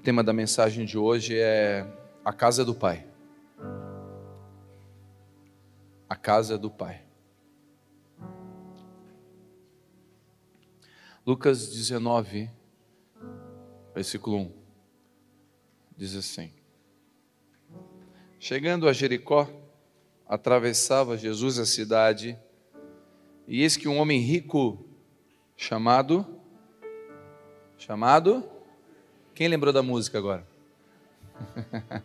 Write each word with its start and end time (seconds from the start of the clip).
O 0.00 0.02
tema 0.02 0.24
da 0.24 0.32
mensagem 0.32 0.86
de 0.86 0.96
hoje 0.96 1.38
é 1.38 1.86
a 2.24 2.32
casa 2.32 2.64
do 2.64 2.74
Pai. 2.74 3.06
A 6.08 6.16
casa 6.16 6.56
do 6.56 6.70
Pai. 6.70 7.02
Lucas 11.26 11.70
19, 11.70 12.50
versículo 13.94 14.38
1, 14.38 14.52
diz 15.94 16.16
assim: 16.16 16.50
Chegando 18.38 18.88
a 18.88 18.94
Jericó, 18.94 19.46
atravessava 20.26 21.14
Jesus 21.14 21.58
a 21.58 21.66
cidade, 21.66 22.38
e 23.46 23.60
eis 23.60 23.76
que 23.76 23.86
um 23.86 23.98
homem 23.98 24.18
rico, 24.18 24.82
chamado, 25.58 26.26
chamado, 27.76 28.59
quem 29.40 29.48
lembrou 29.48 29.72
da 29.72 29.82
música 29.82 30.18
agora? 30.18 30.46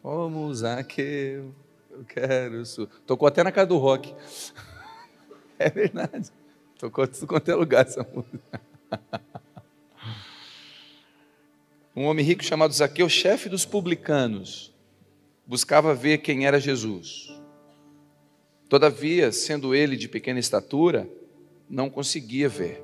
Como 0.00 0.54
Zaqueu, 0.54 1.52
eu 1.90 2.04
quero 2.06 2.62
isso. 2.62 2.86
Tocou 3.04 3.26
até 3.26 3.42
na 3.42 3.50
casa 3.50 3.66
do 3.66 3.76
rock. 3.76 4.14
É 5.58 5.68
verdade. 5.68 6.30
Tocou 6.78 7.06
tudo 7.08 7.26
quanto 7.26 7.50
é 7.50 7.54
lugar 7.56 7.84
essa 7.84 8.06
música. 8.14 8.60
Um 11.94 12.04
homem 12.04 12.24
rico 12.24 12.44
chamado 12.44 12.72
Zaqueu, 12.72 13.08
chefe 13.08 13.48
dos 13.48 13.66
publicanos, 13.66 14.72
buscava 15.44 15.92
ver 15.92 16.18
quem 16.18 16.46
era 16.46 16.60
Jesus. 16.60 17.36
Todavia, 18.68 19.32
sendo 19.32 19.74
ele 19.74 19.96
de 19.96 20.08
pequena 20.08 20.38
estatura, 20.38 21.10
não 21.68 21.90
conseguia 21.90 22.48
ver, 22.48 22.80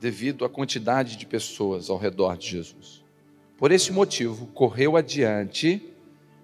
devido 0.00 0.44
à 0.44 0.48
quantidade 0.48 1.16
de 1.16 1.26
pessoas 1.26 1.88
ao 1.88 1.96
redor 1.96 2.36
de 2.36 2.48
Jesus. 2.48 3.04
Por 3.56 3.72
esse 3.72 3.90
motivo, 3.90 4.46
correu 4.48 4.96
adiante 4.96 5.82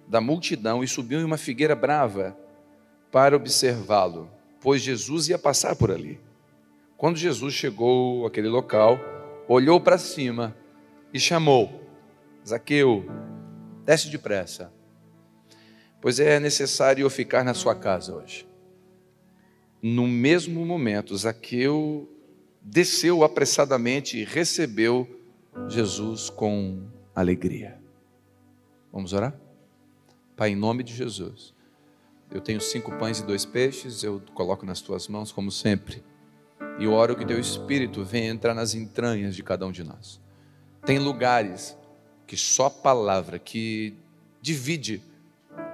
da 0.07 0.19
multidão 0.19 0.83
e 0.83 0.87
subiu 0.87 1.19
em 1.19 1.23
uma 1.23 1.37
figueira 1.37 1.75
brava 1.75 2.37
para 3.11 3.35
observá-lo, 3.35 4.29
pois 4.59 4.81
Jesus 4.81 5.29
ia 5.29 5.37
passar 5.37 5.75
por 5.75 5.91
ali. 5.91 6.19
Quando 6.97 7.17
Jesus 7.17 7.53
chegou 7.53 8.25
àquele 8.25 8.47
local, 8.47 8.99
olhou 9.47 9.79
para 9.79 9.97
cima 9.97 10.55
e 11.13 11.19
chamou: 11.19 11.83
Zaqueu, 12.47 13.05
desce 13.85 14.09
depressa, 14.09 14.73
pois 16.01 16.19
é 16.19 16.39
necessário 16.39 17.03
eu 17.03 17.09
ficar 17.09 17.43
na 17.43 17.53
sua 17.53 17.75
casa 17.75 18.15
hoje. 18.15 18.47
No 19.81 20.07
mesmo 20.07 20.65
momento, 20.65 21.15
Zaqueu 21.15 22.09
desceu 22.63 23.23
apressadamente 23.23 24.17
e 24.17 24.23
recebeu 24.23 25.07
Jesus 25.67 26.29
com 26.29 26.87
alegria. 27.13 27.77
Vamos 28.91 29.13
orar? 29.13 29.35
Pai, 30.35 30.51
em 30.51 30.55
nome 30.55 30.83
de 30.83 30.95
Jesus, 30.95 31.53
eu 32.31 32.41
tenho 32.41 32.61
cinco 32.61 32.91
pães 32.97 33.19
e 33.19 33.23
dois 33.23 33.45
peixes, 33.45 34.03
eu 34.03 34.21
coloco 34.33 34.65
nas 34.65 34.81
tuas 34.81 35.07
mãos, 35.07 35.31
como 35.31 35.51
sempre, 35.51 36.03
e 36.79 36.87
oro 36.87 37.15
que 37.15 37.25
teu 37.25 37.39
Espírito 37.39 38.03
venha 38.03 38.31
entrar 38.31 38.53
nas 38.53 38.73
entranhas 38.73 39.35
de 39.35 39.43
cada 39.43 39.65
um 39.65 39.71
de 39.71 39.83
nós. 39.83 40.19
Tem 40.85 40.97
lugares 40.97 41.77
que 42.25 42.35
só 42.35 42.65
a 42.65 42.71
palavra 42.71 43.37
que 43.37 43.95
divide 44.41 45.01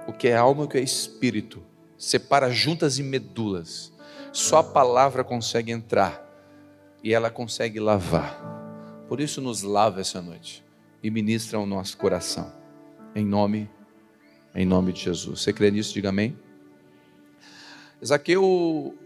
o 0.06 0.12
que 0.12 0.28
é 0.28 0.36
alma 0.36 0.62
e 0.62 0.66
o 0.66 0.68
que 0.68 0.78
é 0.78 0.82
espírito, 0.82 1.62
separa 1.96 2.50
juntas 2.50 2.98
e 2.98 3.02
medulas. 3.02 3.92
Só 4.32 4.58
a 4.58 4.64
palavra 4.64 5.24
consegue 5.24 5.72
entrar 5.72 6.29
e 7.02 7.12
ela 7.12 7.30
consegue 7.30 7.80
lavar. 7.80 8.38
Por 9.08 9.20
isso, 9.20 9.40
nos 9.40 9.62
lava 9.62 10.00
essa 10.00 10.20
noite 10.22 10.64
e 11.02 11.10
ministra 11.10 11.58
ao 11.58 11.66
nosso 11.66 11.96
coração. 11.96 12.52
Em 13.14 13.24
nome, 13.24 13.68
em 14.54 14.66
nome 14.66 14.92
de 14.92 15.00
Jesus. 15.00 15.40
Você 15.40 15.52
crê 15.52 15.70
nisso? 15.70 15.92
Diga 15.92 16.10
amém. 16.10 16.36
Zaqueu, 18.04 18.96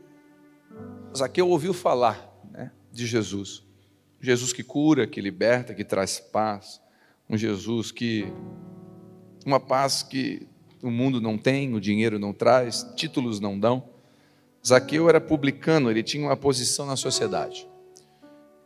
Zaqueu 1.16 1.48
ouviu 1.48 1.72
falar 1.72 2.32
né, 2.52 2.70
de 2.92 3.06
Jesus. 3.06 3.64
Jesus 4.20 4.52
que 4.52 4.62
cura, 4.62 5.06
que 5.06 5.20
liberta, 5.20 5.74
que 5.74 5.84
traz 5.84 6.18
paz. 6.20 6.80
Um 7.28 7.36
Jesus 7.36 7.90
que. 7.90 8.26
Uma 9.46 9.60
paz 9.60 10.02
que 10.02 10.46
o 10.82 10.90
mundo 10.90 11.20
não 11.20 11.36
tem, 11.36 11.74
o 11.74 11.80
dinheiro 11.80 12.18
não 12.18 12.32
traz, 12.32 12.86
títulos 12.96 13.40
não 13.40 13.58
dão. 13.58 13.88
Zaqueu 14.66 15.08
era 15.08 15.20
publicano, 15.20 15.90
ele 15.90 16.02
tinha 16.02 16.26
uma 16.26 16.36
posição 16.36 16.86
na 16.86 16.96
sociedade. 16.96 17.68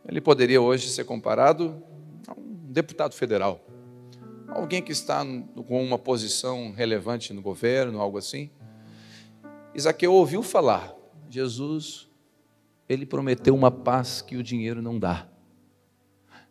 Ele 0.09 0.19
poderia 0.19 0.59
hoje 0.59 0.89
ser 0.89 1.03
comparado 1.03 1.83
a 2.27 2.33
um 2.33 2.71
deputado 2.71 3.13
federal, 3.13 3.63
alguém 4.47 4.81
que 4.81 4.91
está 4.91 5.23
com 5.67 5.83
uma 5.83 5.99
posição 5.99 6.71
relevante 6.71 7.31
no 7.31 7.43
governo, 7.43 8.01
algo 8.01 8.17
assim. 8.17 8.49
Zaqueu 9.79 10.11
ouviu 10.11 10.41
falar, 10.41 10.95
Jesus, 11.29 12.09
ele 12.89 13.05
prometeu 13.05 13.53
uma 13.53 13.69
paz 13.69 14.19
que 14.19 14.35
o 14.35 14.41
dinheiro 14.41 14.81
não 14.81 14.97
dá. 14.97 15.29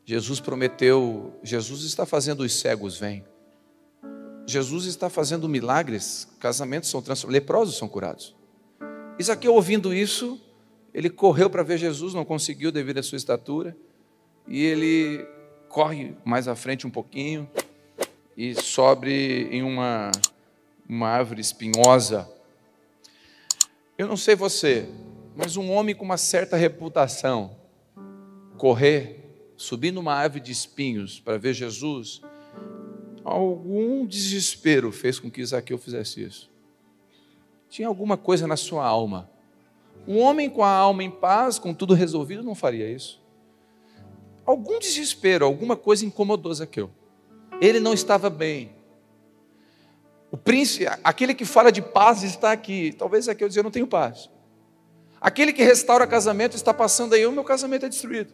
Jesus 0.04 0.38
prometeu, 0.38 1.34
Jesus 1.42 1.82
está 1.82 2.06
fazendo 2.06 2.44
os 2.44 2.54
cegos 2.54 2.96
vêm. 2.96 3.24
Jesus 4.46 4.84
está 4.84 5.10
fazendo 5.10 5.48
milagres, 5.48 6.28
casamentos 6.38 6.88
são 6.90 7.02
transformados, 7.02 7.42
leprosos 7.42 7.76
são 7.76 7.88
curados. 7.88 8.36
Isaqueu 9.18 9.52
ouvindo 9.52 9.92
isso, 9.92 10.40
ele 10.98 11.08
correu 11.08 11.48
para 11.48 11.62
ver 11.62 11.78
Jesus, 11.78 12.12
não 12.12 12.24
conseguiu 12.24 12.72
devido 12.72 12.98
à 12.98 13.02
sua 13.04 13.14
estatura, 13.14 13.76
e 14.48 14.64
ele 14.64 15.24
corre 15.68 16.16
mais 16.24 16.48
à 16.48 16.56
frente 16.56 16.88
um 16.88 16.90
pouquinho 16.90 17.48
e 18.36 18.52
sobe 18.60 19.48
em 19.52 19.62
uma, 19.62 20.10
uma 20.88 21.06
árvore 21.06 21.40
espinhosa. 21.40 22.28
Eu 23.96 24.08
não 24.08 24.16
sei 24.16 24.34
você, 24.34 24.88
mas 25.36 25.56
um 25.56 25.70
homem 25.70 25.94
com 25.94 26.04
uma 26.04 26.16
certa 26.16 26.56
reputação 26.56 27.56
correr, 28.56 29.24
subir 29.56 29.92
numa 29.92 30.14
árvore 30.14 30.40
de 30.40 30.50
espinhos 30.50 31.20
para 31.20 31.38
ver 31.38 31.54
Jesus, 31.54 32.22
algum 33.22 34.04
desespero 34.04 34.90
fez 34.90 35.20
com 35.20 35.30
que 35.30 35.42
Isaqueu 35.42 35.78
fizesse 35.78 36.24
isso. 36.24 36.50
Tinha 37.70 37.86
alguma 37.86 38.16
coisa 38.16 38.48
na 38.48 38.56
sua 38.56 38.84
alma. 38.84 39.30
Um 40.08 40.18
homem 40.20 40.48
com 40.48 40.64
a 40.64 40.70
alma 40.70 41.04
em 41.04 41.10
paz, 41.10 41.58
com 41.58 41.74
tudo 41.74 41.92
resolvido, 41.92 42.42
não 42.42 42.54
faria 42.54 42.90
isso. 42.90 43.22
Algum 44.46 44.78
desespero, 44.78 45.44
alguma 45.44 45.76
coisa 45.76 46.06
incomodou 46.06 46.54
Zaqueu. 46.54 46.90
Ele 47.60 47.78
não 47.78 47.92
estava 47.92 48.30
bem. 48.30 48.72
O 50.30 50.36
príncipe, 50.38 50.86
aquele 51.04 51.34
que 51.34 51.44
fala 51.44 51.70
de 51.70 51.82
paz 51.82 52.22
está 52.22 52.52
aqui. 52.52 52.94
Talvez 52.96 53.26
Zaqueu 53.26 53.48
dizia: 53.48 53.60
Eu 53.60 53.64
não 53.64 53.70
tenho 53.70 53.86
paz. 53.86 54.30
Aquele 55.20 55.52
que 55.52 55.62
restaura 55.62 56.06
casamento 56.06 56.56
está 56.56 56.72
passando 56.72 57.14
aí, 57.14 57.26
o 57.26 57.32
meu 57.32 57.44
casamento 57.44 57.84
é 57.84 57.88
destruído. 57.90 58.32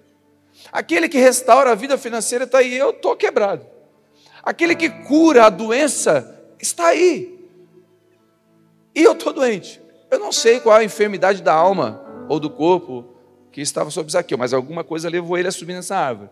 Aquele 0.70 1.08
que 1.08 1.18
restaura 1.18 1.72
a 1.72 1.74
vida 1.74 1.98
financeira 1.98 2.44
está 2.44 2.58
aí, 2.58 2.76
eu 2.76 2.90
estou 2.90 3.16
quebrado. 3.16 3.66
Aquele 4.44 4.76
que 4.76 4.88
cura 4.88 5.46
a 5.46 5.50
doença 5.50 6.40
está 6.60 6.86
aí. 6.86 7.36
E 8.94 9.02
eu 9.02 9.12
estou 9.12 9.32
doente. 9.32 9.82
Eu 10.14 10.20
não 10.20 10.30
sei 10.30 10.60
qual 10.60 10.76
a 10.76 10.84
enfermidade 10.84 11.42
da 11.42 11.52
alma 11.52 12.00
ou 12.28 12.38
do 12.38 12.48
corpo 12.48 13.16
que 13.50 13.60
estava 13.60 13.90
sobre 13.90 14.12
Zaqueu, 14.12 14.38
mas 14.38 14.52
alguma 14.52 14.84
coisa 14.84 15.10
levou 15.10 15.36
ele 15.36 15.48
a 15.48 15.50
subir 15.50 15.72
nessa 15.72 15.96
árvore. 15.96 16.30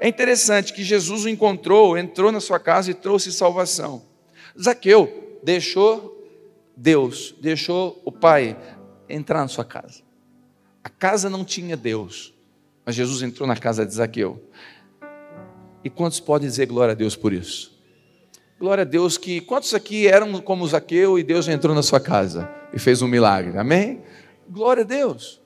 É 0.00 0.08
interessante 0.08 0.72
que 0.72 0.82
Jesus 0.82 1.26
o 1.26 1.28
encontrou, 1.28 1.98
entrou 1.98 2.32
na 2.32 2.40
sua 2.40 2.58
casa 2.58 2.90
e 2.90 2.94
trouxe 2.94 3.30
salvação. 3.30 4.02
Zaqueu 4.58 5.38
deixou 5.42 6.26
Deus, 6.74 7.34
deixou 7.38 8.00
o 8.06 8.10
Pai 8.10 8.56
entrar 9.06 9.42
na 9.42 9.48
sua 9.48 9.66
casa. 9.66 10.00
A 10.82 10.88
casa 10.88 11.28
não 11.28 11.44
tinha 11.44 11.76
Deus, 11.76 12.32
mas 12.86 12.94
Jesus 12.94 13.20
entrou 13.20 13.46
na 13.46 13.56
casa 13.56 13.84
de 13.84 13.92
Zaqueu. 13.92 14.42
E 15.84 15.90
quantos 15.90 16.20
podem 16.20 16.48
dizer 16.48 16.64
glória 16.64 16.92
a 16.92 16.96
Deus 16.96 17.14
por 17.14 17.34
isso? 17.34 17.77
Glória 18.58 18.82
a 18.82 18.84
Deus 18.84 19.16
que 19.16 19.40
quantos 19.40 19.72
aqui 19.72 20.08
eram 20.08 20.40
como 20.40 20.66
Zaqueu 20.66 21.16
e 21.16 21.22
Deus 21.22 21.46
entrou 21.46 21.76
na 21.76 21.82
sua 21.82 22.00
casa 22.00 22.50
e 22.74 22.78
fez 22.78 23.00
um 23.00 23.06
milagre? 23.06 23.56
Amém? 23.56 24.02
Glória 24.50 24.82
a 24.82 24.86
Deus. 24.86 25.40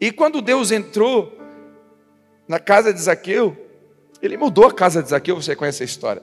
E 0.00 0.10
quando 0.10 0.40
Deus 0.40 0.70
entrou 0.70 1.38
na 2.48 2.58
casa 2.58 2.90
de 2.90 2.98
Zaqueu, 3.02 3.54
ele 4.22 4.38
mudou 4.38 4.64
a 4.64 4.72
casa 4.72 5.02
de 5.02 5.10
Zaqueu, 5.10 5.36
você 5.36 5.54
conhece 5.54 5.82
a 5.82 5.84
história. 5.84 6.22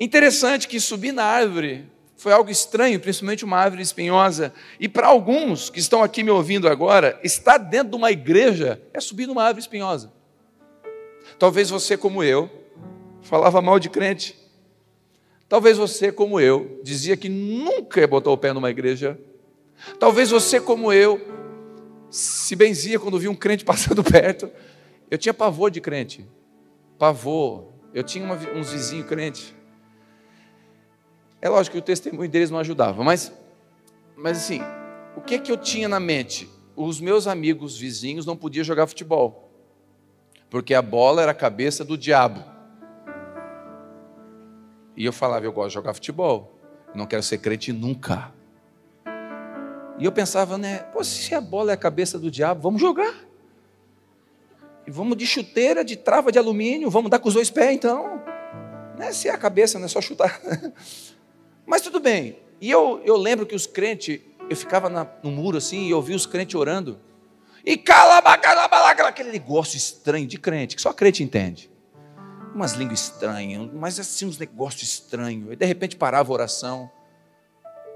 Interessante 0.00 0.66
que 0.66 0.80
subir 0.80 1.12
na 1.12 1.22
árvore 1.22 1.88
foi 2.16 2.32
algo 2.32 2.50
estranho, 2.50 2.98
principalmente 2.98 3.44
uma 3.44 3.56
árvore 3.56 3.82
espinhosa. 3.82 4.52
E 4.80 4.88
para 4.88 5.06
alguns 5.06 5.70
que 5.70 5.78
estão 5.78 6.02
aqui 6.02 6.24
me 6.24 6.30
ouvindo 6.30 6.68
agora, 6.68 7.20
estar 7.22 7.58
dentro 7.58 7.90
de 7.90 7.96
uma 7.96 8.10
igreja 8.10 8.82
é 8.92 8.98
subir 8.98 9.28
numa 9.28 9.44
árvore 9.44 9.60
espinhosa. 9.60 10.12
Talvez 11.38 11.70
você, 11.70 11.96
como 11.96 12.20
eu, 12.24 12.50
falava 13.22 13.62
mal 13.62 13.78
de 13.78 13.88
crente. 13.88 14.43
Talvez 15.48 15.76
você, 15.76 16.10
como 16.10 16.40
eu, 16.40 16.80
dizia 16.82 17.16
que 17.16 17.28
nunca 17.28 18.06
botou 18.06 18.32
o 18.32 18.38
pé 18.38 18.52
numa 18.52 18.70
igreja. 18.70 19.18
Talvez 19.98 20.30
você, 20.30 20.60
como 20.60 20.92
eu, 20.92 21.20
se 22.10 22.56
benzia 22.56 22.98
quando 22.98 23.18
via 23.18 23.30
um 23.30 23.34
crente 23.34 23.64
passando 23.66 24.02
perto. 24.02 24.50
Eu 25.10 25.18
tinha 25.18 25.34
pavor 25.34 25.70
de 25.70 25.80
crente. 25.80 26.26
pavor. 26.98 27.72
Eu 27.92 28.02
tinha 28.02 28.24
uma, 28.24 28.34
uns 28.34 28.70
vizinhos 28.70 29.06
crentes. 29.06 29.54
É 31.40 31.48
lógico 31.48 31.74
que 31.74 31.78
o 31.78 31.82
testemunho 31.82 32.28
deles 32.28 32.50
não 32.50 32.58
ajudava, 32.58 33.04
mas, 33.04 33.30
mas 34.16 34.38
assim, 34.38 34.60
o 35.14 35.20
que 35.20 35.38
que 35.38 35.52
eu 35.52 35.58
tinha 35.58 35.86
na 35.86 36.00
mente? 36.00 36.48
Os 36.74 37.00
meus 37.00 37.26
amigos 37.26 37.76
vizinhos 37.76 38.24
não 38.24 38.34
podiam 38.34 38.64
jogar 38.64 38.86
futebol, 38.86 39.52
porque 40.48 40.72
a 40.72 40.80
bola 40.80 41.20
era 41.20 41.32
a 41.32 41.34
cabeça 41.34 41.84
do 41.84 41.98
diabo. 41.98 42.53
E 44.96 45.04
eu 45.04 45.12
falava, 45.12 45.44
eu 45.44 45.52
gosto 45.52 45.68
de 45.68 45.74
jogar 45.74 45.94
futebol, 45.94 46.52
não 46.94 47.06
quero 47.06 47.22
ser 47.22 47.38
crente 47.38 47.72
nunca. 47.72 48.32
E 49.98 50.04
eu 50.04 50.12
pensava, 50.12 50.58
né, 50.58 50.78
pô, 50.92 51.02
se 51.02 51.34
a 51.34 51.40
bola 51.40 51.70
é 51.70 51.74
a 51.74 51.76
cabeça 51.76 52.18
do 52.18 52.30
diabo, 52.30 52.60
vamos 52.60 52.80
jogar. 52.80 53.14
E 54.86 54.90
vamos 54.90 55.16
de 55.16 55.26
chuteira, 55.26 55.84
de 55.84 55.96
trava 55.96 56.30
de 56.30 56.38
alumínio, 56.38 56.90
vamos 56.90 57.10
dar 57.10 57.18
com 57.18 57.28
os 57.28 57.34
dois 57.34 57.50
pés 57.50 57.74
então. 57.74 58.22
Né, 58.98 59.12
se 59.12 59.28
é 59.28 59.32
a 59.32 59.38
cabeça, 59.38 59.78
não 59.78 59.86
é 59.86 59.88
só 59.88 60.00
chutar. 60.00 60.40
Mas 61.66 61.82
tudo 61.82 62.00
bem. 62.00 62.38
E 62.60 62.70
eu, 62.70 63.00
eu 63.04 63.16
lembro 63.16 63.46
que 63.46 63.54
os 63.54 63.66
crentes, 63.66 64.20
eu 64.48 64.56
ficava 64.56 64.88
na, 64.88 65.06
no 65.22 65.30
muro 65.30 65.58
assim 65.58 65.86
e 65.86 65.94
ouvia 65.94 66.14
os 66.14 66.26
crentes 66.26 66.54
orando. 66.54 67.00
E 67.64 67.76
calabacalabalaca, 67.76 69.06
aquele 69.08 69.32
negócio 69.32 69.76
estranho 69.76 70.26
de 70.26 70.38
crente, 70.38 70.76
que 70.76 70.82
só 70.82 70.92
crente 70.92 71.22
entende. 71.22 71.70
Umas 72.54 72.72
línguas 72.72 73.00
estranhas, 73.00 73.68
mas 73.72 73.98
assim 73.98 74.26
uns 74.26 74.38
negócios 74.38 74.82
estranhos. 74.82 75.52
E 75.52 75.56
de 75.56 75.66
repente 75.66 75.96
parava 75.96 76.30
a 76.30 76.34
oração. 76.34 76.90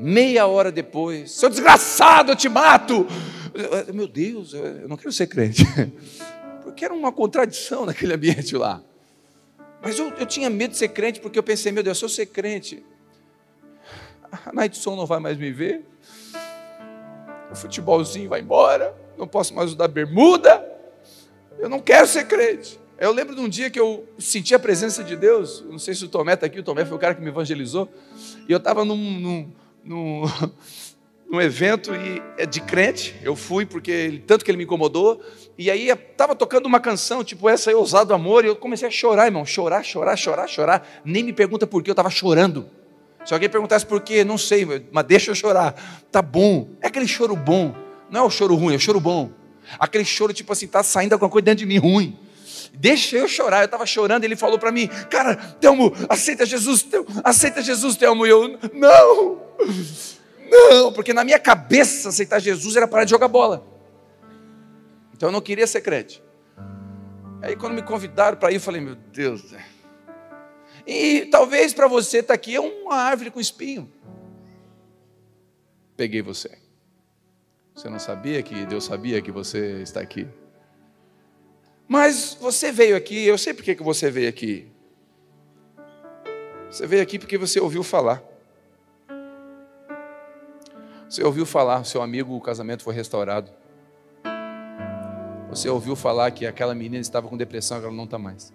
Meia 0.01 0.47
hora 0.47 0.71
depois, 0.71 1.33
seu 1.33 1.49
desgraçado, 1.49 2.33
eu 2.33 2.37
te 2.37 2.49
mato. 2.49 3.07
Meu 3.93 4.07
Deus, 4.07 4.53
eu 4.53 4.89
não 4.89 4.97
quero 4.97 5.13
ser 5.13 5.27
crente. 5.27 5.65
Porque 6.63 6.85
era 6.85 6.95
uma 6.95 7.13
contradição 7.13 7.87
naquele 7.87 8.15
ambiente 8.15 8.57
lá. 8.57 8.83
Mas 9.81 9.99
eu, 9.99 10.09
eu 10.11 10.27
tinha 10.27 10.51
medo 10.51 10.73
de 10.73 10.77
ser 10.77 10.89
crente, 10.89 11.21
porque 11.21 11.39
eu 11.39 11.43
pensei, 11.43 11.71
meu 11.71 11.83
Deus, 11.83 11.99
se 11.99 12.05
eu 12.05 12.09
ser 12.09 12.27
crente, 12.27 12.85
a 14.45 14.53
Nightson 14.53 14.97
não 14.97 15.07
vai 15.07 15.21
mais 15.21 15.37
me 15.39 15.53
ver, 15.53 15.85
o 17.51 17.55
futebolzinho 17.55 18.29
vai 18.29 18.41
embora, 18.41 18.95
não 19.17 19.27
posso 19.27 19.55
mais 19.55 19.73
usar 19.73 19.89
bermuda, 19.89 20.65
eu 21.59 21.69
não 21.69 21.81
quero 21.81 22.07
ser 22.07 22.27
crente. 22.27 22.79
Eu 23.01 23.13
lembro 23.13 23.33
de 23.33 23.41
um 23.41 23.49
dia 23.49 23.71
que 23.71 23.79
eu 23.79 24.09
senti 24.19 24.57
a 24.57 24.59
presença 24.59 25.05
de 25.05 25.15
Deus, 25.15 25.65
não 25.71 25.79
sei 25.79 25.95
se 25.95 26.05
o 26.05 26.09
Tomé 26.09 26.35
está 26.35 26.47
aqui, 26.47 26.59
o 26.59 26.65
Tomé 26.65 26.85
foi 26.85 26.97
o 26.97 27.01
cara 27.01 27.15
que 27.15 27.21
me 27.21 27.29
evangelizou, 27.29 27.89
e 28.49 28.51
eu 28.51 28.59
estava 28.59 28.85
num, 28.85 28.97
num, 28.97 29.53
num, 29.85 30.23
num, 31.31 31.41
evento 31.41 31.95
e, 31.95 32.21
é 32.37 32.45
de 32.45 32.61
crente, 32.61 33.15
eu 33.23 33.37
fui 33.37 33.65
porque 33.65 33.93
ele, 33.93 34.19
tanto 34.19 34.45
que 34.45 34.51
ele 34.51 34.59
me 34.59 34.65
incomodou, 34.65 35.23
e 35.57 35.71
aí 35.71 35.91
estava 35.91 36.35
tocando 36.35 36.67
uma 36.67 36.81
canção, 36.81 37.23
tipo 37.23 37.49
essa 37.49 37.71
aí, 37.71 37.77
Ousado 37.77 38.13
Amor, 38.13 38.45
e 38.45 38.49
eu 38.49 38.57
comecei 38.57 38.89
a 38.89 38.91
chorar, 38.91 39.27
irmão, 39.27 39.47
chorar, 39.47 39.85
chorar, 39.85 40.17
chorar, 40.17 40.49
chorar, 40.49 41.03
nem 41.05 41.23
me 41.23 41.33
pergunta 41.33 41.69
por 41.69 41.85
que 41.85 41.91
eu 41.91 41.93
estava 41.93 42.11
chorando, 42.11 42.69
se 43.25 43.33
alguém 43.33 43.49
perguntasse 43.49 43.87
por 43.87 44.01
quê, 44.01 44.25
não 44.25 44.39
sei, 44.39 44.67
mas 44.91 45.05
deixa 45.05 45.31
eu 45.31 45.35
chorar. 45.35 45.75
Tá 46.11 46.23
bom. 46.23 46.67
É 46.81 46.87
aquele 46.87 47.07
choro 47.07 47.37
bom. 47.37 47.75
Não 48.11 48.23
é 48.23 48.25
o 48.25 48.31
choro 48.31 48.55
ruim, 48.55 48.73
é 48.73 48.77
o 48.77 48.81
choro 48.81 48.99
bom. 48.99 49.31
Aquele 49.79 50.05
choro, 50.05 50.33
tipo 50.33 50.51
assim, 50.51 50.67
tá 50.67 50.83
saindo 50.83 51.13
alguma 51.13 51.31
coisa 51.31 51.45
dentro 51.45 51.59
de 51.59 51.67
mim 51.67 51.77
ruim. 51.77 52.17
Deixa 52.75 53.17
eu 53.17 53.29
chorar. 53.29 53.61
Eu 53.61 53.67
estava 53.67 53.87
chorando, 53.87 54.25
ele 54.25 54.37
falou 54.37 54.59
para 54.59 54.73
mim, 54.73 54.89
cara, 55.11 55.37
Telmo, 55.37 55.93
aceita 56.09 56.47
Jesus, 56.47 56.83
Telmo, 56.83 57.07
aceita 57.25 57.63
Jesus, 57.63 57.97
Telmo. 57.97 58.27
E 58.27 58.31
eu, 58.31 58.59
não, 58.73 59.43
não, 60.51 60.93
porque 60.93 61.13
na 61.13 61.25
minha 61.25 61.39
cabeça 61.39 62.09
aceitar 62.09 62.39
Jesus 62.39 62.77
era 62.77 62.89
parar 62.89 63.05
de 63.05 63.11
jogar 63.11 63.29
bola. 63.29 63.67
Então 65.15 65.29
eu 65.29 65.33
não 65.33 65.41
queria 65.41 65.67
ser 65.67 65.81
crente. 65.81 66.23
Aí 67.43 67.57
quando 67.57 67.75
me 67.75 67.83
convidaram 67.83 68.37
para 68.37 68.51
ir, 68.51 68.57
eu 68.57 68.61
falei, 68.61 68.81
meu 68.81 68.95
Deus, 68.95 69.43
e 70.89 71.27
talvez 71.27 71.75
para 71.75 71.87
você 71.87 72.21
estar 72.21 72.29
tá 72.29 72.35
aqui 72.35 72.57
é 72.57 72.61
uma 72.61 72.97
árvore 72.97 73.31
com 73.31 73.39
espinho. 73.39 73.93
Peguei 75.95 76.23
você. 76.23 76.57
Você 77.75 77.91
não 77.91 77.99
sabia 77.99 78.43
que 78.43 78.65
Deus 78.65 78.85
sabia 78.85 79.21
que 79.21 79.31
você 79.31 79.83
está 79.83 80.01
aqui. 80.01 80.27
Mas 81.89 82.37
você 82.39 82.71
veio 82.71 82.95
aqui, 82.95 83.27
eu 83.27 83.39
sei 83.39 83.55
porque 83.55 83.75
que 83.75 83.83
você 83.83 84.11
veio 84.11 84.29
aqui. 84.29 84.71
Você 86.71 86.87
veio 86.87 87.03
aqui 87.03 87.19
porque 87.19 87.39
você 87.39 87.59
ouviu 87.59 87.83
falar. 87.83 88.23
Você 91.09 91.25
ouviu 91.25 91.47
falar, 91.47 91.85
seu 91.85 92.03
amigo, 92.03 92.37
o 92.37 92.41
casamento 92.43 92.83
foi 92.83 92.95
restaurado. 92.95 93.51
Você 95.49 95.71
ouviu 95.71 95.97
falar 95.97 96.31
que 96.31 96.47
aquela 96.47 96.75
menina 96.75 97.01
estava 97.01 97.27
com 97.27 97.37
depressão, 97.39 97.79
agora 97.79 97.95
não 97.95 98.05
está 98.05 98.19
mais. 98.19 98.53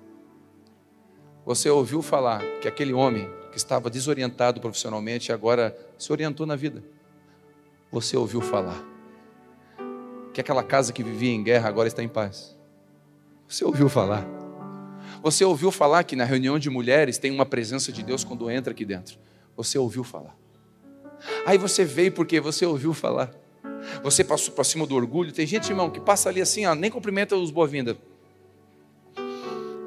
Você 1.44 1.68
ouviu 1.72 2.04
falar 2.04 2.44
que 2.62 2.68
aquele 2.68 2.94
homem 2.94 3.28
que 3.52 3.58
estava 3.58 3.90
desorientado 3.90 4.62
profissionalmente 4.62 5.32
agora 5.32 5.76
se 5.98 6.12
orientou 6.12 6.46
na 6.46 6.56
vida. 6.56 6.84
Você 7.92 8.16
ouviu 8.16 8.42
falar 8.42 8.82
que 10.32 10.40
aquela 10.40 10.64
casa 10.64 10.94
que 10.94 11.04
vivia 11.04 11.32
em 11.32 11.44
guerra 11.44 11.68
agora 11.68 11.88
está 11.88 12.04
em 12.04 12.08
paz. 12.08 12.53
Você 13.48 13.63
ouviu 13.63 13.90
falar. 13.90 14.25
Você 15.22 15.45
ouviu 15.45 15.72
falar 15.72 16.04
que 16.04 16.16
na 16.16 16.25
reunião 16.25 16.60
de 16.60 16.69
mulheres 16.69 17.18
tem 17.18 17.31
uma 17.31 17.45
presença 17.45 17.92
de 17.92 18.04
Deus 18.04 18.24
quando 18.24 18.50
entra 18.50 18.72
aqui 18.72 18.84
dentro. 18.84 19.18
Você 19.56 19.78
ouviu 19.78 20.04
falar. 20.04 20.36
Aí 21.45 21.57
você 21.57 21.86
veio 21.86 22.12
porque 22.12 22.40
você 22.40 22.66
ouviu 22.66 22.94
falar. 22.94 23.31
Você 24.04 24.24
passou 24.24 24.54
para 24.54 24.63
cima 24.63 24.86
do 24.86 24.95
orgulho. 24.95 25.31
Tem 25.31 25.45
gente, 25.45 25.69
irmão, 25.69 25.90
que 25.90 26.00
passa 26.00 26.30
ali 26.30 26.42
assim, 26.42 26.66
ó, 26.66 26.75
nem 26.75 26.92
cumprimenta 26.92 27.36
os 27.36 27.51
boas-vindas. 27.51 27.95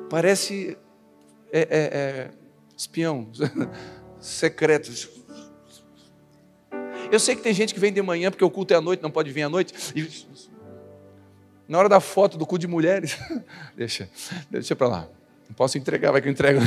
Parece 0.09 0.77
é, 1.53 1.61
é, 1.61 1.67
é, 1.71 2.31
espião, 2.77 3.29
secreto. 4.21 4.91
Eu 7.11 7.21
sei 7.21 7.37
que 7.37 7.43
tem 7.43 7.53
gente 7.53 7.75
que 7.75 7.81
vem 7.81 7.93
de 7.93 8.03
manhã 8.03 8.31
porque 8.31 8.45
o 8.45 8.51
culto 8.51 8.75
é 8.75 8.77
à 8.77 8.81
noite, 8.81 9.03
não 9.03 9.11
pode 9.11 9.31
vir 9.33 9.43
à 9.43 9.49
noite. 9.49 9.75
E, 9.95 10.09
na 11.69 11.79
hora 11.79 11.89
da 11.89 12.01
foto 12.01 12.39
do 12.39 12.47
cu 12.47 12.59
de 12.59 12.67
mulheres, 12.67 13.19
deixa, 13.77 14.09
deixa 14.51 14.77
para 14.77 14.89
lá. 14.89 15.09
Não 15.49 15.55
posso 15.55 15.79
entregar, 15.79 16.13
vai 16.13 16.21
que 16.21 16.29
eu 16.29 16.33
entrego. 16.33 16.61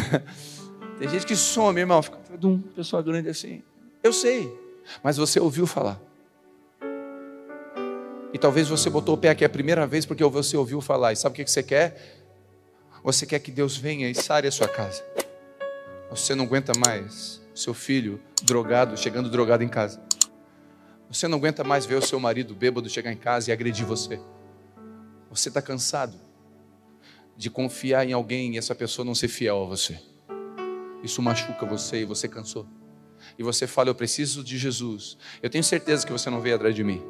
Tem 0.97 1.07
gente 1.07 1.25
que 1.25 1.35
some, 1.35 1.79
irmão, 1.79 2.01
fica 2.01 2.17
um 2.43 2.59
pessoa 2.59 3.01
grande 3.01 3.29
assim. 3.29 3.63
Eu 4.03 4.11
sei, 4.11 4.53
mas 5.03 5.17
você 5.17 5.39
ouviu 5.39 5.65
falar. 5.65 5.99
E 8.33 8.37
talvez 8.37 8.67
você 8.67 8.89
botou 8.89 9.15
o 9.15 9.17
pé 9.17 9.29
aqui 9.29 9.43
a 9.43 9.49
primeira 9.49 9.87
vez 9.87 10.05
porque 10.05 10.23
você 10.23 10.55
ouviu 10.55 10.81
falar. 10.81 11.13
E 11.13 11.15
sabe 11.15 11.33
o 11.33 11.35
que 11.35 11.49
você 11.49 11.63
quer? 11.63 12.19
Você 13.03 13.25
quer 13.25 13.39
que 13.39 13.51
Deus 13.51 13.75
venha 13.77 14.09
e 14.09 14.15
sare 14.15 14.47
a 14.47 14.51
sua 14.51 14.67
casa. 14.67 15.03
Você 16.09 16.35
não 16.35 16.45
aguenta 16.45 16.73
mais 16.77 17.41
seu 17.55 17.73
filho 17.73 18.19
drogado, 18.43 18.97
chegando 18.97 19.29
drogado 19.29 19.63
em 19.63 19.67
casa. 19.67 20.01
Você 21.09 21.27
não 21.27 21.37
aguenta 21.37 21.63
mais 21.63 21.85
ver 21.85 21.95
o 21.95 22.01
seu 22.01 22.19
marido 22.19 22.53
bêbado 22.53 22.89
chegar 22.89 23.11
em 23.11 23.17
casa 23.17 23.49
e 23.49 23.53
agredir 23.53 23.85
você. 23.85 24.19
Você 25.29 25.49
está 25.49 25.61
cansado 25.61 26.17
de 27.37 27.49
confiar 27.49 28.07
em 28.07 28.13
alguém 28.13 28.55
e 28.55 28.57
essa 28.57 28.75
pessoa 28.75 29.05
não 29.05 29.15
ser 29.15 29.27
fiel 29.27 29.63
a 29.63 29.65
você. 29.65 29.99
Isso 31.03 31.21
machuca 31.21 31.65
você 31.65 32.01
e 32.01 32.05
você 32.05 32.27
cansou. 32.27 32.67
E 33.37 33.43
você 33.43 33.67
fala: 33.67 33.89
Eu 33.89 33.95
preciso 33.95 34.43
de 34.43 34.57
Jesus. 34.57 35.17
Eu 35.41 35.49
tenho 35.49 35.63
certeza 35.63 36.05
que 36.05 36.11
você 36.11 36.29
não 36.29 36.41
veio 36.41 36.55
atrás 36.55 36.75
de 36.75 36.83
mim. 36.83 37.01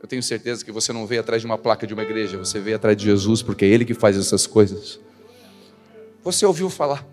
Eu 0.00 0.08
tenho 0.08 0.22
certeza 0.22 0.64
que 0.64 0.70
você 0.70 0.92
não 0.92 1.06
veio 1.06 1.20
atrás 1.20 1.42
de 1.42 1.46
uma 1.46 1.58
placa 1.58 1.86
de 1.86 1.92
uma 1.92 2.02
igreja. 2.02 2.38
Você 2.38 2.60
veio 2.60 2.76
atrás 2.76 2.96
de 2.96 3.04
Jesus 3.04 3.42
porque 3.42 3.64
é 3.64 3.68
Ele 3.68 3.84
que 3.84 3.94
faz 3.94 4.16
essas 4.16 4.46
coisas. 4.46 5.00
Você 6.22 6.46
ouviu 6.46 6.70
falar. 6.70 7.06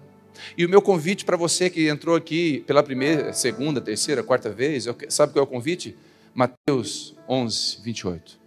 E 0.57 0.65
o 0.65 0.69
meu 0.69 0.81
convite 0.81 1.25
para 1.25 1.37
você 1.37 1.69
que 1.69 1.87
entrou 1.87 2.15
aqui 2.15 2.63
pela 2.67 2.83
primeira, 2.83 3.33
segunda, 3.33 3.79
terceira, 3.79 4.23
quarta 4.23 4.49
vez, 4.49 4.85
sabe 5.09 5.33
qual 5.33 5.45
é 5.45 5.47
o 5.47 5.49
convite? 5.49 5.95
Mateus 6.33 7.15
11, 7.27 7.81
28. 7.83 8.42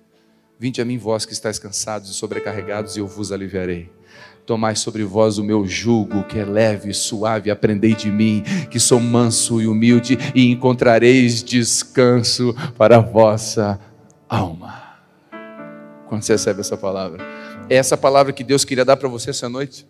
Vinde 0.59 0.81
a 0.81 0.85
mim, 0.85 0.97
vós 0.97 1.27
que 1.27 1.33
estáis 1.33 1.59
cansados 1.59 2.11
e 2.11 2.15
sobrecarregados, 2.15 2.97
e 2.97 3.01
eu 3.01 3.07
vos 3.07 3.31
aliviarei. 3.31 3.91
Tomai 4.47 4.75
sobre 4.77 5.05
vós 5.05 5.39
o 5.39 5.45
meu 5.45 5.67
jugo, 5.67 6.25
que 6.25 6.39
é 6.39 6.45
leve 6.45 6.91
e 6.91 6.95
suave, 6.95 7.51
aprendei 7.51 7.95
de 7.95 8.11
mim, 8.11 8.43
que 8.71 8.81
sou 8.81 8.99
manso 8.99 9.61
e 9.61 9.67
humilde, 9.67 10.17
e 10.35 10.51
encontrareis 10.51 11.43
descanso 11.43 12.55
para 12.79 12.97
a 12.97 13.01
vossa 13.01 13.79
alma. 14.29 14.83
Quando 16.09 16.23
você 16.23 16.33
recebe 16.33 16.61
essa 16.61 16.77
palavra, 16.77 17.23
é 17.69 17.75
essa 17.75 17.97
palavra 17.97 18.33
que 18.33 18.45
Deus 18.45 18.65
queria 18.65 18.85
dar 18.85 18.97
para 18.97 19.09
você 19.09 19.31
essa 19.31 19.49
noite? 19.49 19.87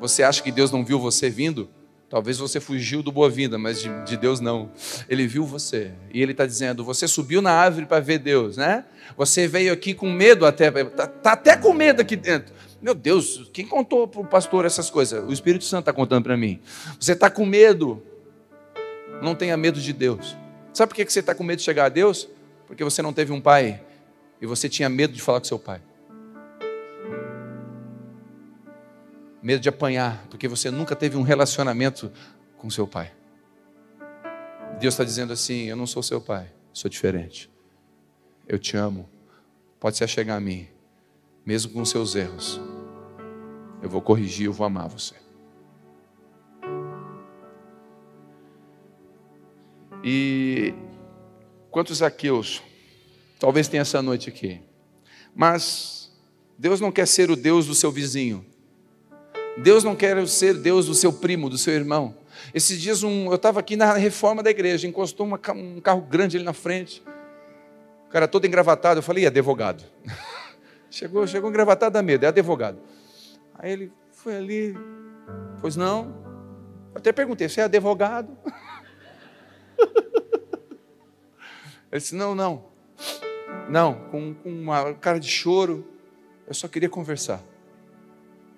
Você 0.00 0.22
acha 0.22 0.42
que 0.42 0.52
Deus 0.52 0.70
não 0.70 0.84
viu 0.84 1.00
você 1.00 1.28
vindo? 1.28 1.68
Talvez 2.08 2.38
você 2.38 2.58
fugiu 2.58 3.02
do 3.02 3.12
boa-vinda, 3.12 3.58
mas 3.58 3.82
de, 3.82 4.04
de, 4.04 4.16
Deus 4.16 4.40
não. 4.40 4.70
Ele 5.08 5.26
viu 5.26 5.44
você. 5.44 5.92
E 6.12 6.22
Ele 6.22 6.32
está 6.32 6.46
dizendo: 6.46 6.82
você 6.82 7.06
subiu 7.06 7.42
na 7.42 7.50
árvore 7.50 7.84
para 7.84 8.00
ver 8.00 8.18
Deus, 8.18 8.56
né? 8.56 8.84
Você 9.16 9.46
veio 9.46 9.72
aqui 9.72 9.92
com 9.92 10.10
medo 10.10 10.46
até. 10.46 10.68
Está 10.68 11.06
tá 11.06 11.32
até 11.32 11.56
com 11.56 11.74
medo 11.74 12.00
aqui 12.00 12.16
dentro. 12.16 12.54
Meu 12.80 12.94
Deus, 12.94 13.50
quem 13.52 13.66
contou 13.66 14.08
para 14.08 14.20
o 14.20 14.24
pastor 14.24 14.64
essas 14.64 14.88
coisas? 14.88 15.22
O 15.28 15.32
Espírito 15.32 15.64
Santo 15.64 15.80
está 15.80 15.92
contando 15.92 16.24
para 16.24 16.36
mim. 16.36 16.60
Você 16.98 17.12
está 17.12 17.28
com 17.28 17.44
medo. 17.44 18.02
Não 19.20 19.34
tenha 19.34 19.56
medo 19.56 19.78
de 19.78 19.92
Deus. 19.92 20.34
Sabe 20.72 20.90
por 20.90 20.96
que 20.96 21.10
você 21.10 21.20
está 21.20 21.34
com 21.34 21.44
medo 21.44 21.58
de 21.58 21.64
chegar 21.64 21.86
a 21.86 21.88
Deus? 21.90 22.26
Porque 22.66 22.82
você 22.82 23.02
não 23.02 23.12
teve 23.12 23.32
um 23.32 23.40
pai. 23.40 23.82
E 24.40 24.46
você 24.46 24.68
tinha 24.68 24.88
medo 24.88 25.12
de 25.12 25.20
falar 25.20 25.40
com 25.40 25.44
seu 25.46 25.58
pai. 25.58 25.80
Medo 29.42 29.60
de 29.60 29.68
apanhar, 29.68 30.26
porque 30.28 30.48
você 30.48 30.70
nunca 30.70 30.96
teve 30.96 31.16
um 31.16 31.22
relacionamento 31.22 32.10
com 32.56 32.68
seu 32.68 32.86
pai. 32.86 33.12
Deus 34.80 34.94
está 34.94 35.04
dizendo 35.04 35.32
assim: 35.32 35.64
Eu 35.64 35.76
não 35.76 35.86
sou 35.86 36.02
seu 36.02 36.20
pai, 36.20 36.50
sou 36.72 36.90
diferente. 36.90 37.50
Eu 38.46 38.58
te 38.58 38.76
amo. 38.76 39.08
Pode 39.80 39.96
se 39.96 40.04
achegar 40.04 40.36
a 40.36 40.40
mim, 40.40 40.66
mesmo 41.46 41.72
com 41.72 41.84
seus 41.84 42.16
erros. 42.16 42.60
Eu 43.80 43.88
vou 43.88 44.02
corrigir, 44.02 44.46
eu 44.46 44.52
vou 44.52 44.66
amar 44.66 44.88
você. 44.88 45.14
E 50.02 50.74
quantos 51.70 51.98
Zaqueus, 51.98 52.62
talvez 53.38 53.68
tenha 53.68 53.82
essa 53.82 54.00
noite 54.00 54.28
aqui, 54.28 54.60
mas 55.34 56.10
Deus 56.58 56.80
não 56.80 56.90
quer 56.90 57.06
ser 57.06 57.30
o 57.30 57.36
Deus 57.36 57.66
do 57.66 57.74
seu 57.74 57.92
vizinho. 57.92 58.44
Deus 59.62 59.82
não 59.82 59.96
quer 59.96 60.26
ser 60.26 60.54
Deus 60.54 60.86
do 60.86 60.94
seu 60.94 61.12
primo, 61.12 61.50
do 61.50 61.58
seu 61.58 61.74
irmão. 61.74 62.14
Esses 62.54 62.80
dias 62.80 63.02
um, 63.02 63.26
eu 63.26 63.34
estava 63.34 63.60
aqui 63.60 63.76
na 63.76 63.92
reforma 63.94 64.42
da 64.42 64.50
igreja, 64.50 64.86
encostou 64.86 65.26
uma, 65.26 65.40
um 65.54 65.80
carro 65.80 66.00
grande 66.02 66.36
ali 66.36 66.44
na 66.44 66.52
frente. 66.52 67.02
O 68.06 68.10
cara 68.10 68.28
todo 68.28 68.46
engravatado, 68.46 68.98
eu 68.98 69.02
falei, 69.02 69.26
advogado. 69.26 69.84
chegou, 70.90 71.26
chegou 71.26 71.50
engravatado 71.50 71.92
da 71.92 72.02
medo, 72.02 72.24
é 72.24 72.28
advogado. 72.28 72.78
Aí 73.54 73.72
ele 73.72 73.92
foi 74.12 74.36
ali, 74.36 74.76
pois 75.60 75.76
não. 75.76 76.14
Eu 76.94 76.98
até 76.98 77.12
perguntei, 77.12 77.48
você 77.48 77.60
é 77.60 77.64
advogado? 77.64 78.36
Ele 81.90 82.00
disse, 82.00 82.14
não, 82.14 82.34
não. 82.34 82.66
Não, 83.70 83.94
com, 84.10 84.34
com 84.34 84.50
uma 84.50 84.92
cara 84.94 85.18
de 85.18 85.28
choro, 85.28 85.86
eu 86.46 86.52
só 86.52 86.68
queria 86.68 86.88
conversar. 86.88 87.42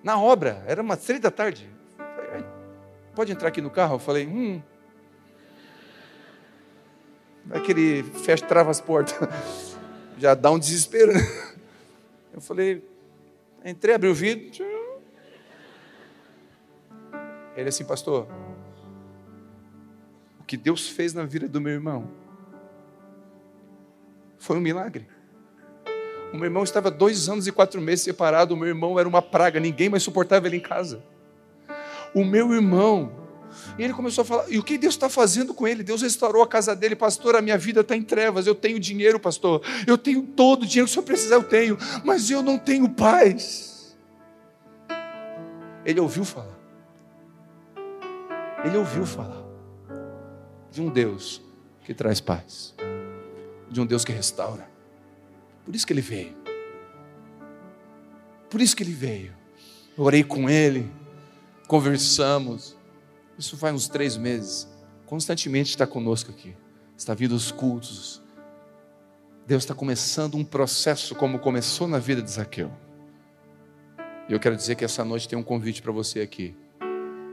Na 0.03 0.19
obra, 0.19 0.63
era 0.65 0.81
umas 0.81 1.03
três 1.03 1.19
da 1.19 1.29
tarde. 1.29 1.69
Pode 3.13 3.31
entrar 3.31 3.49
aqui 3.49 3.61
no 3.61 3.69
carro? 3.69 3.95
Eu 3.95 3.99
falei, 3.99 4.25
hum. 4.25 4.61
Vai 7.45 7.61
que 7.61 7.71
ele 7.71 8.03
fecha, 8.03 8.45
trava 8.45 8.71
as 8.71 8.79
portas. 8.79 9.77
Já 10.17 10.33
dá 10.33 10.51
um 10.51 10.59
desespero. 10.59 11.13
Né? 11.13 11.19
Eu 12.33 12.41
falei, 12.41 12.87
entrei, 13.65 13.95
abri 13.95 14.09
o 14.09 14.15
vidro. 14.15 14.63
Ele 17.55 17.67
assim, 17.67 17.83
pastor, 17.83 18.27
o 20.39 20.43
que 20.43 20.55
Deus 20.55 20.87
fez 20.87 21.13
na 21.13 21.25
vida 21.25 21.47
do 21.47 21.59
meu 21.59 21.73
irmão 21.73 22.09
foi 24.37 24.57
um 24.57 24.61
milagre. 24.61 25.07
O 26.33 26.37
meu 26.37 26.45
irmão 26.45 26.63
estava 26.63 26.89
dois 26.89 27.27
anos 27.27 27.47
e 27.47 27.51
quatro 27.51 27.81
meses 27.81 28.05
separado. 28.05 28.53
O 28.53 28.57
meu 28.57 28.67
irmão 28.67 28.99
era 28.99 29.07
uma 29.07 29.21
praga, 29.21 29.59
ninguém 29.59 29.89
mais 29.89 30.03
suportava 30.03 30.47
ele 30.47 30.57
em 30.57 30.61
casa. 30.61 31.03
O 32.13 32.23
meu 32.23 32.53
irmão, 32.53 33.11
e 33.77 33.83
ele 33.83 33.93
começou 33.93 34.21
a 34.21 34.25
falar: 34.25 34.49
e 34.49 34.57
o 34.57 34.63
que 34.63 34.77
Deus 34.77 34.93
está 34.93 35.09
fazendo 35.09 35.53
com 35.53 35.67
ele? 35.67 35.83
Deus 35.83 36.01
restaurou 36.01 36.41
a 36.41 36.47
casa 36.47 36.75
dele, 36.75 36.95
pastor. 36.95 37.35
A 37.35 37.41
minha 37.41 37.57
vida 37.57 37.81
está 37.81 37.95
em 37.95 38.03
trevas. 38.03 38.47
Eu 38.47 38.55
tenho 38.55 38.79
dinheiro, 38.79 39.19
pastor. 39.19 39.61
Eu 39.85 39.97
tenho 39.97 40.23
todo 40.23 40.63
o 40.63 40.65
dinheiro 40.65 40.87
que 40.87 40.91
o 40.91 40.93
senhor 40.93 41.05
precisar, 41.05 41.35
eu 41.35 41.43
tenho, 41.43 41.77
mas 42.03 42.29
eu 42.29 42.41
não 42.41 42.57
tenho 42.57 42.89
paz. 42.89 43.97
Ele 45.85 45.99
ouviu 45.99 46.23
falar. 46.23 46.59
Ele 48.63 48.77
ouviu 48.77 49.05
falar 49.05 49.41
de 50.69 50.81
um 50.81 50.89
Deus 50.89 51.41
que 51.83 51.93
traz 51.93 52.21
paz, 52.21 52.75
de 53.69 53.81
um 53.81 53.85
Deus 53.85 54.05
que 54.05 54.11
restaura. 54.11 54.69
Por 55.71 55.75
isso 55.77 55.87
que 55.87 55.93
ele 55.93 56.01
veio. 56.01 56.35
Por 58.49 58.59
isso 58.59 58.75
que 58.75 58.83
ele 58.83 58.91
veio. 58.91 59.33
Eu 59.97 60.03
orei 60.03 60.21
com 60.21 60.49
ele, 60.49 60.91
conversamos. 61.65 62.77
Isso 63.39 63.55
faz 63.55 63.73
uns 63.73 63.87
três 63.87 64.17
meses. 64.17 64.67
Constantemente 65.05 65.69
está 65.69 65.87
conosco 65.87 66.29
aqui. 66.29 66.53
Está 66.97 67.13
vindo 67.13 67.31
os 67.31 67.53
cultos. 67.53 68.21
Deus 69.47 69.63
está 69.63 69.73
começando 69.73 70.35
um 70.35 70.43
processo 70.43 71.15
como 71.15 71.39
começou 71.39 71.87
na 71.87 71.99
vida 71.99 72.21
de 72.21 72.31
Zaqueu. 72.31 72.69
E 74.27 74.33
eu 74.33 74.41
quero 74.41 74.57
dizer 74.57 74.75
que 74.75 74.83
essa 74.83 75.05
noite 75.05 75.25
tem 75.25 75.39
um 75.39 75.43
convite 75.43 75.81
para 75.81 75.93
você 75.93 76.19
aqui. 76.19 76.53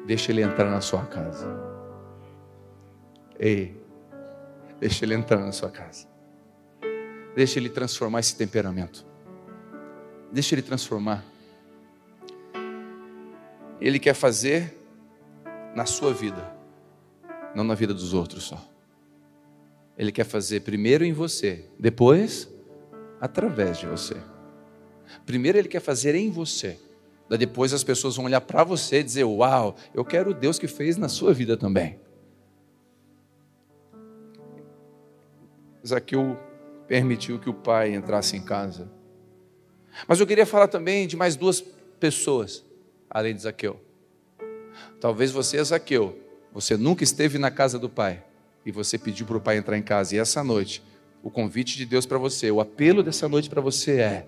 Deixa 0.07 0.30
ele 0.30 0.42
entrar 0.42 0.71
na 0.71 0.80
sua 0.80 1.04
casa. 1.04 1.49
Ei, 3.37 3.76
deixa 4.78 5.04
ele 5.04 5.14
entrar 5.14 5.40
na 5.40 5.50
sua 5.50 5.73
casa. 5.73 6.07
Deixa 7.38 7.61
ele 7.61 7.68
transformar 7.68 8.18
esse 8.18 8.35
temperamento. 8.35 9.07
Deixa 10.33 10.57
ele 10.57 10.62
transformar. 10.62 11.25
Ele 13.80 14.00
quer 14.00 14.14
fazer 14.14 14.76
na 15.73 15.87
sua 15.87 16.12
vida, 16.12 16.52
não 17.54 17.62
na 17.62 17.76
vida 17.76 17.95
dos 17.95 18.12
outros 18.12 18.42
só. 18.42 18.61
Ele 19.97 20.11
quer 20.11 20.25
fazer 20.25 20.62
primeiro 20.62 21.04
em 21.04 21.12
você, 21.12 21.64
depois 21.78 22.52
através 23.21 23.78
de 23.78 23.87
você. 23.87 24.16
Primeiro 25.25 25.59
ele 25.59 25.68
quer 25.68 25.80
fazer 25.80 26.16
em 26.16 26.33
você. 26.33 26.76
Daí 27.28 27.38
depois 27.38 27.73
as 27.73 27.85
pessoas 27.85 28.16
vão 28.16 28.25
olhar 28.25 28.40
para 28.40 28.64
você 28.64 28.99
e 28.99 29.04
dizer: 29.04 29.23
Uau, 29.23 29.76
eu 29.95 30.04
quero 30.04 30.33
o 30.33 30.35
Deus 30.35 30.59
que 30.59 30.66
fez 30.66 30.97
na 30.97 31.09
sua 31.09 31.33
vida 31.33 31.57
também. 31.57 32.00
Zaqueu 35.87 36.48
permitiu 36.88 37.38
que 37.38 37.50
o 37.50 37.54
pai 37.54 37.95
entrasse 37.95 38.37
em 38.37 38.40
casa. 38.40 38.90
Mas 40.07 40.18
eu 40.18 40.26
queria 40.26 40.47
falar 40.47 40.68
também 40.68 41.07
de 41.07 41.16
mais 41.16 41.37
duas 41.37 41.62
pessoas, 42.00 42.64
além 43.11 43.35
de 43.35 43.42
Zaqueu. 43.42 43.78
Talvez 45.00 45.30
você 45.30 45.59
é 45.59 45.64
Zaqueu, 45.64 46.18
você 46.52 46.76
nunca 46.76 47.04
esteve 47.04 47.38
na 47.38 47.50
casa 47.50 47.78
do 47.78 47.88
pai 47.88 48.25
e 48.64 48.73
você 48.73 48.99
pediu 48.99 49.26
para 49.26 49.37
o 49.37 49.40
pai 49.40 49.59
entrar 49.59 49.76
em 49.76 49.83
casa. 49.83 50.16
E 50.16 50.18
essa 50.18 50.42
noite, 50.42 50.83
o 51.23 51.30
convite 51.30 51.76
de 51.76 51.85
Deus 51.85 52.07
para 52.07 52.18
você, 52.18 52.50
o 52.50 52.61
apelo 52.61 53.02
dessa 53.02 53.28
noite 53.28 53.50
para 53.50 53.61
você 53.61 54.00
é: 54.00 54.26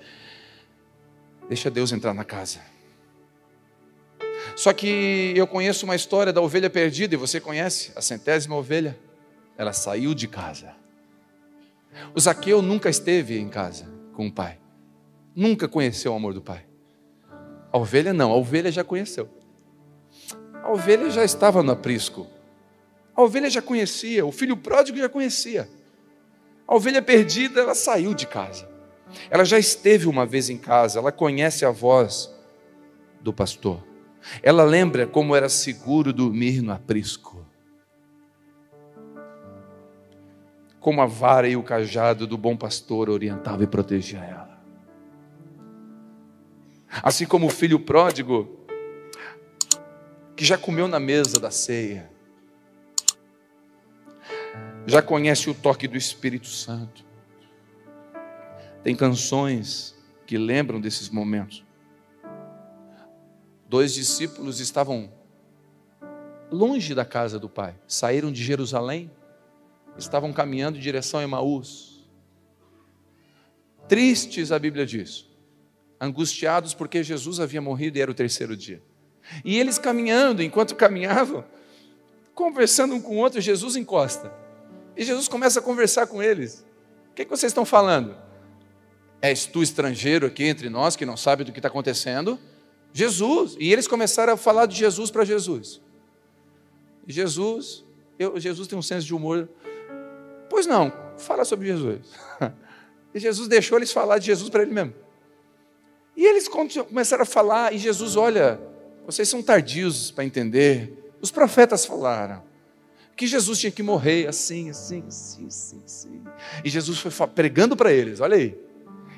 deixa 1.49 1.71
Deus 1.71 1.93
entrar 1.93 2.12
na 2.12 2.25
casa. 2.25 2.61
Só 4.57 4.73
que 4.73 5.33
eu 5.37 5.47
conheço 5.47 5.87
uma 5.87 5.97
história 5.97 6.33
da 6.33 6.40
ovelha 6.40 6.69
perdida, 6.69 7.14
e 7.14 7.19
você 7.19 7.40
conhece 7.40 7.93
a 7.97 8.02
centésima 8.02 8.57
ovelha? 8.57 8.99
Ela 9.57 9.73
saiu 9.73 10.14
de 10.14 10.26
casa. 10.29 10.80
O 12.14 12.21
Zaqueu 12.21 12.61
nunca 12.62 12.88
esteve 12.88 13.38
em 13.38 13.49
casa 13.49 13.88
com 14.12 14.26
o 14.26 14.33
pai, 14.33 14.59
nunca 15.35 15.69
conheceu 15.69 16.12
o 16.12 16.16
amor 16.16 16.35
do 16.35 16.42
pai. 16.42 16.66
A 17.73 17.78
ovelha 17.78 18.12
não, 18.12 18.33
a 18.33 18.37
ovelha 18.37 18.71
já 18.71 18.83
conheceu. 18.83 19.28
A 20.62 20.71
ovelha 20.71 21.11
já 21.11 21.25
estava 21.25 21.62
no 21.62 21.73
aprisco. 21.73 22.26
A 23.14 23.23
ovelha 23.23 23.49
já 23.49 23.62
conhecia, 23.62 24.25
o 24.26 24.33
filho 24.33 24.57
pródigo 24.57 24.99
já 24.99 25.09
conhecia. 25.09 25.69
A 26.66 26.75
ovelha 26.75 27.02
perdida, 27.02 27.61
ela 27.61 27.75
saiu 27.75 28.14
de 28.14 28.26
casa. 28.26 28.69
Ela 29.28 29.45
já 29.45 29.59
esteve 29.59 30.07
uma 30.07 30.25
vez 30.25 30.50
em 30.50 30.57
casa, 30.57 30.99
ela 30.99 31.11
conhece 31.11 31.64
a 31.64 31.71
voz 31.71 32.33
do 33.21 33.33
pastor. 33.33 33.85
Ela 34.42 34.64
lembra 34.64 35.07
como 35.07 35.35
era 35.35 35.49
seguro 35.49 36.12
dormir 36.12 36.61
no 36.61 36.73
aprisco. 36.73 37.45
Como 40.81 41.01
a 41.01 41.07
vara 41.07 41.47
e 41.49 41.57
o 41.57 41.63
cajado 41.63 42.27
do 42.27 42.37
bom 42.37 42.57
pastor 42.57 43.09
orientava 43.09 43.63
e 43.63 43.67
protegia 43.67 44.19
ela. 44.19 44.59
Assim 47.03 47.27
como 47.27 47.47
o 47.47 47.51
filho 47.51 47.79
pródigo, 47.79 48.59
que 50.35 50.45
já 50.45 50.59
comeu 50.59 50.89
na 50.89 50.99
mesa 50.99 51.39
da 51.39 51.51
ceia, 51.51 52.11
já 54.87 55.01
conhece 55.01 55.49
o 55.49 55.55
toque 55.55 55.87
do 55.87 55.97
Espírito 55.97 56.49
Santo. 56.49 57.05
Tem 58.83 58.97
canções 58.97 59.95
que 60.27 60.39
lembram 60.39 60.81
desses 60.81 61.11
momentos 61.11 61.65
dois 63.71 63.95
discípulos 63.95 64.59
estavam 64.59 65.09
longe 66.51 66.93
da 66.93 67.05
casa 67.05 67.39
do 67.39 67.49
Pai, 67.49 67.77
saíram 67.87 68.33
de 68.33 68.43
Jerusalém, 68.43 69.09
estavam 69.97 70.33
caminhando 70.33 70.79
em 70.79 70.81
direção 70.81 71.21
a 71.21 71.23
Emaús. 71.23 72.09
Tristes, 73.89 74.53
a 74.53 74.59
Bíblia 74.59 74.87
diz, 74.87 75.27
angustiados 76.01 76.75
porque 76.75 77.03
Jesus 77.03 77.41
havia 77.41 77.61
morrido 77.61 77.99
e 77.99 78.01
era 78.01 78.11
o 78.11 78.15
terceiro 78.15 78.57
dia. 78.57 78.83
E 79.45 79.59
eles 79.59 79.79
caminhando, 79.79 80.43
enquanto 80.43 80.75
caminhavam, 80.75 81.45
conversando 82.35 82.95
um 82.95 83.01
com 83.01 83.17
o 83.17 83.19
outro, 83.19 83.41
Jesus 83.41 83.77
encosta. 83.77 84.33
E 84.97 85.05
Jesus 85.05 85.29
começa 85.29 85.61
a 85.61 85.63
conversar 85.63 86.07
com 86.07 86.23
eles. 86.23 86.65
O 87.11 87.15
que, 87.15 87.23
é 87.23 87.25
que 87.25 87.31
vocês 87.31 87.51
estão 87.51 87.65
falando? 87.65 88.17
És 89.21 89.47
tu 89.47 89.63
estrangeiro 89.63 90.27
aqui 90.27 90.45
entre 90.45 90.71
nós 90.71 90.97
que 90.97 91.05
não 91.05 91.17
sabe 91.17 91.45
do 91.45 91.53
que 91.53 91.59
está 91.59 91.69
acontecendo? 91.69 92.39
Jesus. 92.93 93.57
E 93.59 93.73
eles 93.73 93.87
começaram 93.87 94.33
a 94.33 94.37
falar 94.37 94.67
de 94.67 94.77
Jesus 94.77 95.11
para 95.11 95.25
Jesus. 95.25 95.81
Jesus, 97.07 97.85
eu, 98.19 98.39
Jesus 98.39 98.69
tem 98.69 98.79
um 98.79 98.83
senso 98.83 99.07
de 99.07 99.15
humor. 99.15 99.49
Pois 100.61 100.67
não, 100.67 100.93
fala 101.17 101.45
sobre 101.45 101.69
Jesus. 101.69 102.00
E 103.12 103.19
Jesus 103.19 103.49
deixou 103.49 103.76
eles 103.76 103.90
falar 103.90 104.19
de 104.19 104.26
Jesus 104.26 104.49
para 104.50 104.62
ele 104.62 104.73
mesmo. 104.73 104.95
E 106.17 106.25
eles 106.25 106.47
começaram 106.47 107.25
a 107.25 107.26
falar, 107.26 107.75
e 107.75 107.79
Jesus 107.79 108.14
olha 108.14 108.61
vocês 109.05 109.29
são 109.29 109.43
tardios 109.43 110.12
para 110.12 110.23
entender. 110.23 111.12
Os 111.21 111.33
profetas 111.33 111.85
falaram 111.85 112.45
que 113.17 113.26
Jesus 113.26 113.59
tinha 113.59 113.73
que 113.73 113.83
morrer 113.83 114.29
assim, 114.29 114.71
assim, 114.71 115.02
assim, 115.09 115.47
assim, 115.49 115.83
assim. 115.85 116.23
E 116.64 116.71
Jesus 116.71 117.00
foi 117.00 117.26
pregando 117.26 117.75
para 117.75 117.90
eles, 117.93 118.21
olha 118.21 118.37
aí. 118.37 118.57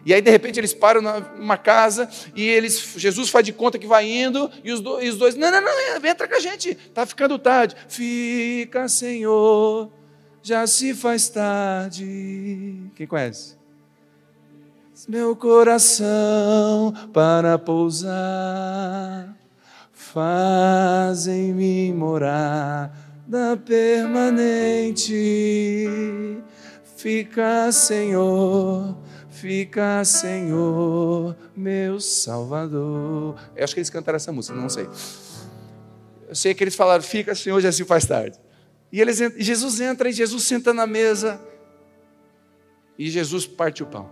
E 0.06 0.14
aí, 0.14 0.22
de 0.22 0.30
repente, 0.30 0.58
eles 0.58 0.72
param 0.72 1.02
numa 1.02 1.58
casa 1.58 2.08
e 2.34 2.48
eles, 2.48 2.94
Jesus 2.96 3.28
faz 3.28 3.44
de 3.44 3.52
conta 3.52 3.78
que 3.78 3.86
vai 3.86 4.08
indo, 4.08 4.50
e 4.64 4.72
os, 4.72 4.80
dois, 4.80 5.04
e 5.04 5.08
os 5.10 5.18
dois 5.18 5.34
não, 5.34 5.50
não, 5.50 5.60
não, 5.60 6.08
entra 6.08 6.26
com 6.26 6.36
a 6.36 6.40
gente, 6.40 6.70
está 6.70 7.04
ficando 7.04 7.38
tarde. 7.38 7.76
Fica, 7.88 8.88
Senhor, 8.88 9.92
já 10.42 10.66
se 10.66 10.94
faz 10.94 11.28
tarde. 11.28 12.90
Quem 12.94 13.06
conhece? 13.06 13.60
Meu 15.08 15.34
coração 15.34 16.94
para 17.12 17.58
pousar, 17.58 19.36
fazem-me 19.92 21.92
morar 21.92 22.96
da 23.26 23.56
permanente. 23.56 25.12
Fica, 26.96 27.72
Senhor, 27.72 28.96
fica, 29.28 30.04
Senhor, 30.04 31.36
meu 31.56 31.98
Salvador. 31.98 33.34
Eu 33.56 33.64
acho 33.64 33.74
que 33.74 33.80
eles 33.80 33.90
cantaram 33.90 34.16
essa 34.16 34.30
música, 34.30 34.56
não 34.56 34.68
sei. 34.68 34.88
Eu 36.28 36.36
sei 36.36 36.54
que 36.54 36.62
eles 36.62 36.76
falaram, 36.76 37.02
fica, 37.02 37.34
Senhor, 37.34 37.60
já 37.60 37.72
se 37.72 37.84
faz 37.84 38.06
tarde. 38.06 38.38
E 38.92 39.00
eles, 39.00 39.18
Jesus 39.38 39.80
entra 39.80 40.10
e 40.10 40.12
Jesus 40.12 40.42
senta 40.42 40.74
na 40.74 40.86
mesa 40.86 41.40
e 42.98 43.10
Jesus 43.10 43.46
parte 43.46 43.82
o 43.82 43.86
pão. 43.86 44.10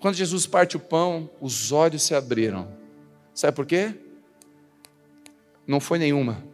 Quando 0.00 0.16
Jesus 0.16 0.44
parte 0.46 0.76
o 0.76 0.80
pão, 0.80 1.30
os 1.40 1.70
olhos 1.70 2.02
se 2.02 2.14
abriram. 2.14 2.68
Sabe 3.32 3.54
por 3.54 3.64
quê? 3.64 3.94
Não 5.66 5.78
foi 5.78 5.98
nenhuma, 5.98 6.44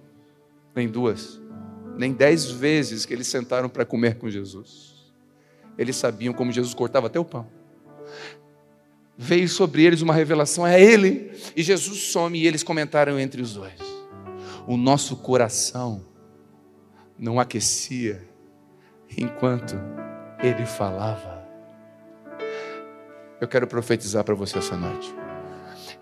nem 0.74 0.86
duas, 0.86 1.40
nem 1.96 2.12
dez 2.12 2.50
vezes 2.50 3.06
que 3.06 3.14
eles 3.14 3.26
sentaram 3.26 3.68
para 3.68 3.86
comer 3.86 4.18
com 4.18 4.28
Jesus. 4.28 4.94
Eles 5.78 5.96
sabiam 5.96 6.34
como 6.34 6.52
Jesus 6.52 6.74
cortava 6.74 7.06
até 7.06 7.18
o 7.18 7.24
pão. 7.24 7.48
Veio 9.16 9.48
sobre 9.48 9.84
eles 9.84 10.02
uma 10.02 10.12
revelação, 10.12 10.66
é 10.66 10.80
Ele. 10.80 11.32
E 11.56 11.62
Jesus 11.62 11.98
some 12.12 12.38
e 12.38 12.46
eles 12.46 12.62
comentaram 12.62 13.18
entre 13.18 13.40
os 13.40 13.54
dois. 13.54 13.80
O 14.66 14.76
nosso 14.76 15.16
coração 15.16 16.04
não 17.18 17.38
aquecia 17.38 18.26
enquanto 19.16 19.76
ele 20.42 20.66
falava. 20.66 21.44
Eu 23.40 23.48
quero 23.48 23.66
profetizar 23.66 24.24
para 24.24 24.34
você 24.34 24.58
essa 24.58 24.76
noite. 24.76 25.14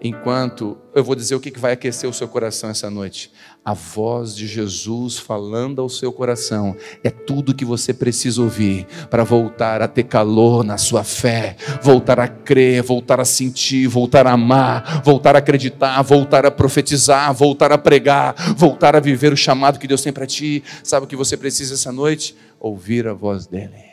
Enquanto 0.05 0.77
eu 0.93 1.05
vou 1.05 1.15
dizer 1.15 1.37
o 1.37 1.41
que 1.41 1.57
vai 1.57 1.75
aquecer 1.75 2.11
o 2.11 2.13
seu 2.13 2.27
coração 2.27 2.69
essa 2.69 2.91
noite. 2.91 3.33
A 3.65 3.73
voz 3.73 4.35
de 4.35 4.49
Jesus 4.49 5.17
falando 5.17 5.81
ao 5.81 5.89
seu 5.89 6.13
coração 6.13 6.77
é 7.05 7.11
tudo 7.11 7.55
que 7.55 7.65
você 7.65 7.95
precisa 7.95 8.43
ouvir 8.43 8.85
para 9.09 9.23
voltar 9.23 9.81
a 9.81 9.87
ter 9.87 10.03
calor 10.03 10.65
na 10.65 10.77
sua 10.77 11.05
fé, 11.05 11.57
voltar 11.81 12.19
a 12.19 12.27
crer, 12.27 12.83
voltar 12.83 13.21
a 13.21 13.25
sentir, 13.25 13.87
voltar 13.87 14.27
a 14.27 14.33
amar, 14.33 15.03
voltar 15.05 15.37
a 15.37 15.39
acreditar, 15.39 16.03
voltar 16.03 16.45
a 16.45 16.51
profetizar, 16.51 17.33
voltar 17.33 17.71
a 17.71 17.79
pregar, 17.79 18.35
voltar 18.57 18.97
a 18.97 19.01
viver 19.01 19.33
o 19.33 19.37
chamado 19.37 19.79
que 19.79 19.87
Deus 19.87 20.03
tem 20.03 20.13
para 20.13 20.27
ti. 20.27 20.65
Sabe 20.83 21.07
o 21.07 21.09
que 21.09 21.15
você 21.15 21.37
precisa 21.37 21.75
essa 21.75 21.93
noite? 21.93 22.35
Ouvir 22.59 23.07
a 23.07 23.15
voz 23.15 23.47
dele. 23.47 23.93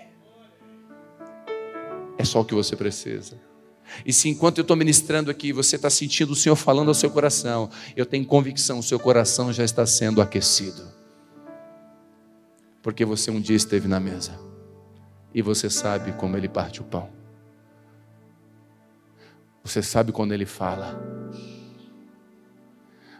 É 2.17 2.23
só 2.25 2.41
o 2.41 2.45
que 2.45 2.55
você 2.55 2.75
precisa. 2.75 3.48
E 4.05 4.13
se 4.13 4.29
enquanto 4.29 4.57
eu 4.57 4.61
estou 4.61 4.77
ministrando 4.77 5.29
aqui, 5.31 5.51
você 5.51 5.75
está 5.75 5.89
sentindo 5.89 6.31
o 6.31 6.35
Senhor 6.35 6.55
falando 6.55 6.89
ao 6.89 6.93
seu 6.93 7.09
coração, 7.09 7.69
eu 7.95 8.05
tenho 8.05 8.25
convicção, 8.25 8.79
o 8.79 8.83
seu 8.83 8.99
coração 8.99 9.51
já 9.51 9.63
está 9.63 9.85
sendo 9.85 10.21
aquecido. 10.21 10.87
Porque 12.81 13.03
você 13.03 13.29
um 13.29 13.41
dia 13.41 13.55
esteve 13.55 13.87
na 13.87 13.99
mesa. 13.99 14.39
E 15.33 15.41
você 15.41 15.69
sabe 15.69 16.11
como 16.13 16.35
ele 16.37 16.47
parte 16.47 16.81
o 16.81 16.83
pão. 16.83 17.09
Você 19.63 19.83
sabe 19.83 20.11
quando 20.11 20.33
ele 20.33 20.45
fala. 20.45 20.99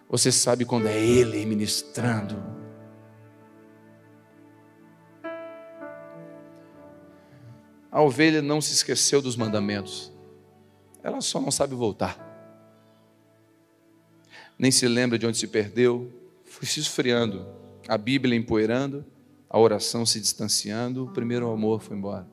Você 0.10 0.32
sabe 0.32 0.66
quando 0.66 0.88
é 0.88 0.98
ele 0.98 1.46
ministrando. 1.46 2.42
A 7.92 8.02
ovelha 8.02 8.42
não 8.42 8.62
se 8.62 8.74
esqueceu 8.74 9.22
dos 9.22 9.36
mandamentos. 9.36 10.12
Ela 11.04 11.22
só 11.22 11.40
não 11.40 11.52
sabe 11.52 11.76
voltar. 11.76 12.28
Nem 14.58 14.72
se 14.72 14.88
lembra 14.88 15.18
de 15.18 15.26
onde 15.26 15.38
se 15.38 15.48
perdeu. 15.48 16.12
Foi 16.44 16.66
se 16.66 16.82
esfriando. 16.82 17.48
A 17.88 17.98
Bíblia 17.98 18.38
empoeirando. 18.38 19.06
A 19.50 19.58
oração 19.58 20.06
se 20.06 20.20
distanciando. 20.20 21.06
O 21.06 21.12
primeiro 21.12 21.50
amor 21.50 21.82
foi 21.82 21.96
embora. 21.96 22.28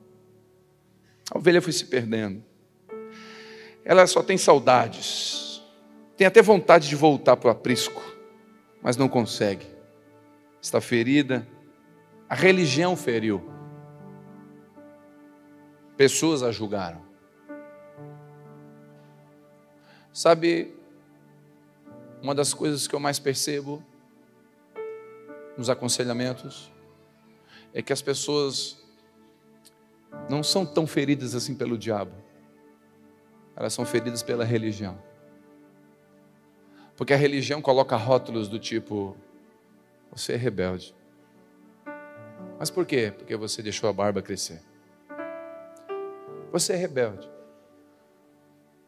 A 1.31 1.37
ovelha 1.37 1.61
foi 1.61 1.71
se 1.71 1.85
perdendo. 1.85 2.43
Ela 3.85 4.05
só 4.05 4.21
tem 4.21 4.37
saudades. 4.37 5.63
Tem 6.17 6.27
até 6.27 6.41
vontade 6.41 6.89
de 6.89 6.95
voltar 6.95 7.37
para 7.37 7.47
o 7.47 7.51
aprisco. 7.51 8.03
Mas 8.81 8.97
não 8.97 9.07
consegue. 9.07 9.65
Está 10.61 10.81
ferida. 10.81 11.47
A 12.27 12.35
religião 12.35 12.97
feriu. 12.97 13.49
Pessoas 15.95 16.43
a 16.43 16.51
julgaram. 16.51 17.06
Sabe, 20.17 20.73
uma 22.23 22.33
das 22.33 22.51
coisas 22.51 22.87
que 22.87 22.95
eu 22.95 22.99
mais 22.99 23.19
percebo 23.19 23.83
nos 25.55 25.69
aconselhamentos 25.69 26.71
é 27.71 27.83
que 27.83 27.93
as 27.93 28.01
pessoas 28.01 28.83
não 30.27 30.41
são 30.41 30.65
tão 30.65 30.87
feridas 30.87 31.35
assim 31.35 31.53
pelo 31.53 31.77
diabo, 31.77 32.13
elas 33.55 33.73
são 33.73 33.85
feridas 33.85 34.23
pela 34.23 34.43
religião. 34.43 34.97
Porque 36.95 37.13
a 37.13 37.17
religião 37.17 37.61
coloca 37.61 37.95
rótulos 37.95 38.47
do 38.47 38.57
tipo: 38.57 39.15
você 40.11 40.33
é 40.33 40.35
rebelde. 40.35 40.95
Mas 42.57 42.71
por 42.71 42.87
quê? 42.87 43.13
Porque 43.15 43.35
você 43.35 43.61
deixou 43.61 43.87
a 43.87 43.93
barba 43.93 44.23
crescer. 44.23 44.63
Você 46.51 46.73
é 46.73 46.75
rebelde 46.75 47.36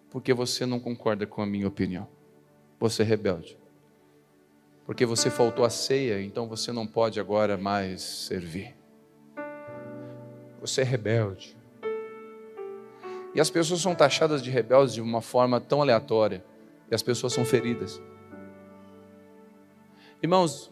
porque 0.09 0.33
você 0.33 0.65
não 0.65 0.79
concorda 0.79 1.25
com 1.25 1.41
a 1.41 1.45
minha 1.45 1.67
opinião. 1.67 2.07
Você 2.79 3.03
é 3.03 3.05
rebelde. 3.05 3.57
Porque 4.85 5.05
você 5.05 5.29
faltou 5.29 5.63
a 5.63 5.69
ceia, 5.69 6.21
então 6.21 6.47
você 6.47 6.71
não 6.71 6.87
pode 6.87 7.19
agora 7.19 7.57
mais 7.57 8.01
servir. 8.01 8.75
Você 10.61 10.81
é 10.81 10.83
rebelde. 10.83 11.55
E 13.35 13.39
as 13.39 13.49
pessoas 13.49 13.81
são 13.81 13.93
taxadas 13.93 14.41
de 14.41 14.49
rebeldes 14.49 14.95
de 14.95 15.01
uma 15.01 15.21
forma 15.21 15.61
tão 15.61 15.81
aleatória. 15.81 16.43
E 16.89 16.95
as 16.95 17.03
pessoas 17.03 17.33
são 17.33 17.45
feridas. 17.45 18.01
Irmãos, 20.23 20.71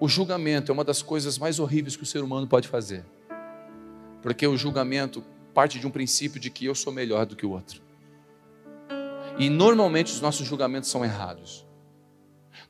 o 0.00 0.08
julgamento 0.08 0.72
é 0.72 0.74
uma 0.74 0.84
das 0.84 1.02
coisas 1.02 1.38
mais 1.38 1.58
horríveis 1.58 1.96
que 1.96 2.02
o 2.02 2.06
ser 2.06 2.22
humano 2.22 2.46
pode 2.46 2.66
fazer. 2.66 3.04
Porque 4.22 4.46
o 4.46 4.56
julgamento 4.56 5.22
parte 5.52 5.78
de 5.78 5.86
um 5.86 5.90
princípio 5.90 6.40
de 6.40 6.50
que 6.50 6.64
eu 6.64 6.74
sou 6.74 6.92
melhor 6.92 7.24
do 7.24 7.36
que 7.36 7.46
o 7.46 7.50
outro. 7.50 7.85
E 9.38 9.50
normalmente 9.50 10.12
os 10.12 10.20
nossos 10.20 10.46
julgamentos 10.46 10.90
são 10.90 11.04
errados. 11.04 11.66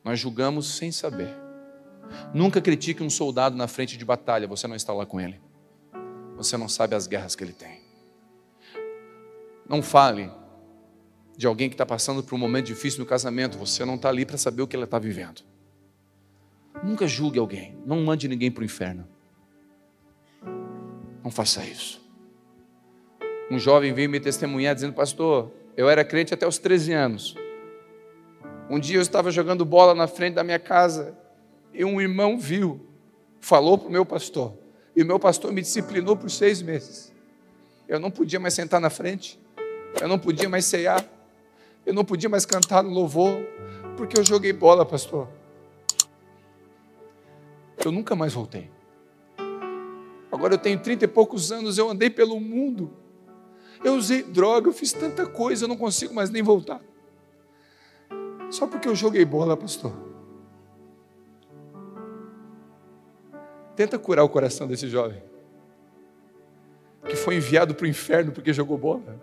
Nós 0.03 0.19
julgamos 0.19 0.75
sem 0.75 0.91
saber. 0.91 1.33
Nunca 2.33 2.61
critique 2.61 3.03
um 3.03 3.09
soldado 3.09 3.55
na 3.55 3.67
frente 3.67 3.97
de 3.97 4.05
batalha, 4.05 4.47
você 4.47 4.67
não 4.67 4.75
está 4.75 4.93
lá 4.93 5.05
com 5.05 5.19
ele. 5.19 5.39
Você 6.35 6.57
não 6.57 6.69
sabe 6.69 6.95
as 6.95 7.07
guerras 7.07 7.35
que 7.35 7.43
ele 7.43 7.53
tem. 7.53 7.81
Não 9.67 9.81
fale 9.81 10.31
de 11.35 11.45
alguém 11.45 11.69
que 11.69 11.75
está 11.75 11.85
passando 11.85 12.23
por 12.23 12.35
um 12.35 12.37
momento 12.37 12.65
difícil 12.65 12.99
no 12.99 13.05
casamento, 13.05 13.57
você 13.57 13.85
não 13.85 13.95
está 13.95 14.09
ali 14.09 14.25
para 14.25 14.37
saber 14.37 14.61
o 14.61 14.67
que 14.67 14.75
ela 14.75 14.85
está 14.85 14.97
vivendo. 14.97 15.43
Nunca 16.83 17.07
julgue 17.07 17.39
alguém, 17.39 17.77
não 17.85 18.03
mande 18.03 18.27
ninguém 18.27 18.51
para 18.51 18.61
o 18.61 18.65
inferno. 18.65 19.07
Não 21.23 21.31
faça 21.31 21.63
isso. 21.63 22.01
Um 23.51 23.59
jovem 23.59 23.93
veio 23.93 24.09
me 24.09 24.19
testemunhar 24.19 24.73
dizendo, 24.75 24.93
pastor, 24.93 25.51
eu 25.77 25.87
era 25.87 26.03
crente 26.03 26.33
até 26.33 26.47
os 26.47 26.57
13 26.57 26.91
anos. 26.91 27.35
Um 28.67 28.79
dia 28.79 28.97
eu 28.97 29.01
estava 29.01 29.29
jogando 29.29 29.63
bola 29.63 29.93
na 29.93 30.07
frente 30.07 30.33
da 30.33 30.43
minha 30.43 30.57
casa 30.57 31.15
e 31.71 31.85
um 31.85 32.01
irmão 32.01 32.39
viu, 32.39 32.83
falou 33.39 33.77
para 33.77 33.87
o 33.87 33.91
meu 33.91 34.03
pastor. 34.03 34.57
E 34.95 35.03
o 35.03 35.05
meu 35.05 35.19
pastor 35.19 35.53
me 35.53 35.61
disciplinou 35.61 36.17
por 36.17 36.31
seis 36.31 36.63
meses. 36.63 37.13
Eu 37.87 37.99
não 37.99 38.09
podia 38.09 38.39
mais 38.39 38.55
sentar 38.55 38.81
na 38.81 38.89
frente, 38.89 39.39
eu 40.01 40.07
não 40.07 40.17
podia 40.17 40.49
mais 40.49 40.65
ceiar, 40.65 41.05
eu 41.85 41.93
não 41.93 42.03
podia 42.03 42.27
mais 42.27 42.45
cantar 42.45 42.83
no 42.83 42.89
louvor, 42.89 43.39
porque 43.95 44.19
eu 44.19 44.25
joguei 44.25 44.51
bola, 44.51 44.83
pastor. 44.83 45.29
Eu 47.85 47.91
nunca 47.91 48.15
mais 48.15 48.33
voltei. 48.33 48.69
Agora 50.31 50.55
eu 50.55 50.57
tenho 50.57 50.79
trinta 50.79 51.05
e 51.05 51.07
poucos 51.07 51.51
anos, 51.51 51.77
eu 51.77 51.87
andei 51.89 52.09
pelo 52.09 52.39
mundo 52.39 52.91
eu 53.83 53.95
usei 53.95 54.23
droga, 54.23 54.69
eu 54.69 54.73
fiz 54.73 54.91
tanta 54.91 55.25
coisa, 55.25 55.65
eu 55.65 55.67
não 55.67 55.77
consigo 55.77 56.13
mais 56.13 56.29
nem 56.29 56.41
voltar. 56.41 56.81
Só 58.49 58.65
porque 58.67 58.87
eu 58.87 58.95
joguei 58.95 59.25
bola, 59.25 59.57
pastor. 59.57 59.93
Tenta 63.75 63.99
curar 63.99 64.23
o 64.23 64.29
coração 64.29 64.67
desse 64.67 64.87
jovem 64.87 65.21
que 67.07 67.15
foi 67.15 67.35
enviado 67.35 67.73
para 67.73 67.85
o 67.85 67.87
inferno 67.87 68.31
porque 68.31 68.51
jogou 68.51 68.77
bola. 68.77 69.21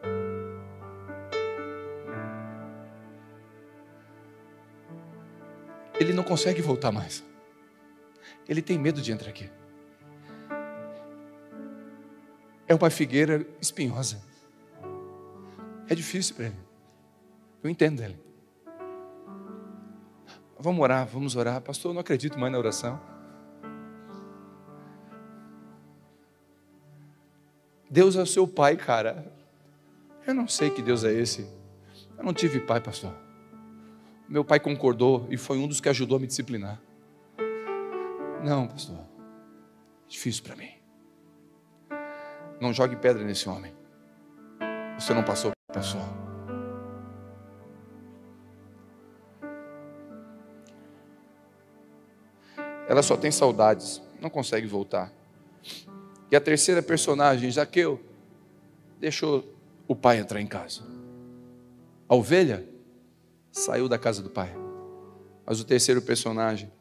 Ele 6.00 6.12
não 6.12 6.24
consegue 6.24 6.60
voltar 6.60 6.90
mais. 6.90 7.24
Ele 8.48 8.60
tem 8.60 8.78
medo 8.78 9.00
de 9.00 9.12
entrar 9.12 9.28
aqui. 9.28 9.50
É 12.66 12.74
uma 12.74 12.90
figueira 12.90 13.46
espinhosa. 13.60 14.20
É 15.88 15.94
difícil 15.94 16.34
para 16.34 16.46
ele. 16.46 16.56
Eu 17.62 17.70
entendo 17.70 18.02
ele. 18.02 18.18
Vamos 20.58 20.80
orar, 20.80 21.06
vamos 21.06 21.36
orar. 21.36 21.60
Pastor, 21.60 21.90
eu 21.90 21.94
não 21.94 22.00
acredito 22.00 22.38
mais 22.38 22.52
na 22.52 22.58
oração. 22.58 23.00
Deus 27.90 28.16
é 28.16 28.22
o 28.22 28.26
seu 28.26 28.46
pai, 28.48 28.76
cara. 28.76 29.32
Eu 30.26 30.34
não 30.34 30.48
sei 30.48 30.70
que 30.70 30.82
Deus 30.82 31.04
é 31.04 31.12
esse. 31.12 31.46
Eu 32.16 32.24
não 32.24 32.32
tive 32.32 32.60
pai, 32.60 32.80
pastor. 32.80 33.14
Meu 34.28 34.44
pai 34.44 34.58
concordou 34.58 35.26
e 35.30 35.36
foi 35.36 35.58
um 35.58 35.68
dos 35.68 35.80
que 35.80 35.88
ajudou 35.88 36.16
a 36.16 36.20
me 36.20 36.26
disciplinar. 36.26 36.80
Não, 38.42 38.66
pastor. 38.66 38.98
Difícil 40.08 40.42
para 40.42 40.56
mim. 40.56 40.70
Não 42.60 42.72
jogue 42.72 42.96
pedra 42.96 43.22
nesse 43.22 43.48
homem. 43.48 43.74
Você 44.98 45.12
não 45.12 45.24
passou, 45.24 45.53
passou. 45.74 46.00
Ela 52.88 53.02
só 53.02 53.16
tem 53.16 53.32
saudades, 53.32 54.00
não 54.20 54.30
consegue 54.30 54.68
voltar. 54.68 55.12
E 56.30 56.36
a 56.36 56.40
terceira 56.40 56.80
personagem, 56.80 57.50
Zaqueu, 57.50 58.00
deixou 59.00 59.44
o 59.88 59.96
pai 59.96 60.18
entrar 60.18 60.40
em 60.40 60.46
casa. 60.46 60.82
A 62.08 62.14
ovelha 62.14 62.64
saiu 63.50 63.88
da 63.88 63.98
casa 63.98 64.22
do 64.22 64.30
pai. 64.30 64.54
Mas 65.44 65.60
o 65.60 65.64
terceiro 65.64 66.00
personagem 66.00 66.72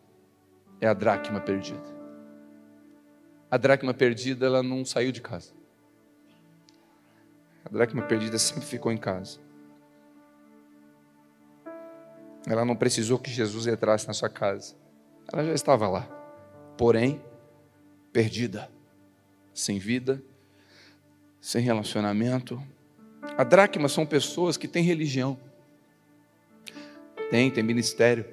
é 0.79 0.88
a 0.88 0.93
dracma 0.93 1.39
perdida. 1.39 1.93
A 3.49 3.58
dracma 3.58 3.93
perdida, 3.93 4.45
ela 4.45 4.62
não 4.62 4.86
saiu 4.86 5.12
de 5.12 5.21
casa. 5.21 5.51
Dracma 7.73 8.03
perdida 8.03 8.38
sempre 8.38 8.65
ficou 8.65 8.91
em 8.91 8.97
casa. 8.97 9.39
Ela 12.45 12.63
não 12.63 12.75
precisou 12.75 13.17
que 13.17 13.31
Jesus 13.31 13.65
entrasse 13.65 14.07
na 14.07 14.13
sua 14.13 14.29
casa. 14.29 14.75
Ela 15.31 15.43
já 15.43 15.53
estava 15.53 15.88
lá. 15.88 16.07
Porém, 16.77 17.19
perdida, 18.12 18.69
sem 19.55 19.79
vida, 19.79 20.21
sem 21.41 21.63
relacionamento. 21.63 22.62
A 23.36 23.43
dracma 23.43 23.89
são 23.89 24.05
pessoas 24.05 24.55
que 24.55 24.67
têm 24.67 24.83
religião. 24.83 25.36
Tem, 27.31 27.49
tem 27.49 27.63
ministério. 27.63 28.23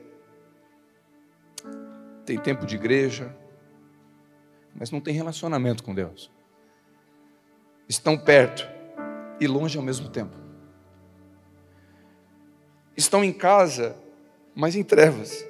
Tem 2.27 2.39
tempo 2.39 2.67
de 2.67 2.75
igreja, 2.75 3.35
mas 4.75 4.91
não 4.91 5.01
tem 5.01 5.15
relacionamento 5.15 5.83
com 5.83 5.95
Deus. 5.95 6.31
Estão 7.89 8.19
perto 8.19 8.80
e 9.41 9.47
longe 9.47 9.79
ao 9.79 9.83
mesmo 9.83 10.09
tempo. 10.09 10.37
Estão 12.97 13.25
em 13.25 13.33
casa, 13.33 13.97
mas 14.55 14.77
em 14.77 14.85
trevas. 14.85 15.45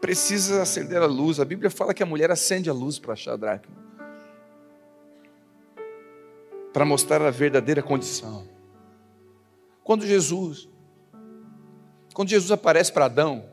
Precisa 0.00 0.62
acender 0.62 1.02
a 1.02 1.06
luz. 1.06 1.38
A 1.38 1.44
Bíblia 1.44 1.70
fala 1.70 1.92
que 1.92 2.02
a 2.02 2.06
mulher 2.06 2.30
acende 2.30 2.70
a 2.70 2.72
luz 2.72 2.98
para 2.98 3.12
achar 3.12 3.34
a 3.34 3.36
dracma. 3.36 3.76
Para 6.72 6.84
mostrar 6.86 7.20
a 7.20 7.30
verdadeira 7.30 7.82
condição. 7.82 8.48
Quando 9.84 10.06
Jesus, 10.06 10.68
quando 12.14 12.28
Jesus 12.30 12.50
aparece 12.50 12.90
para 12.92 13.04
Adão, 13.04 13.44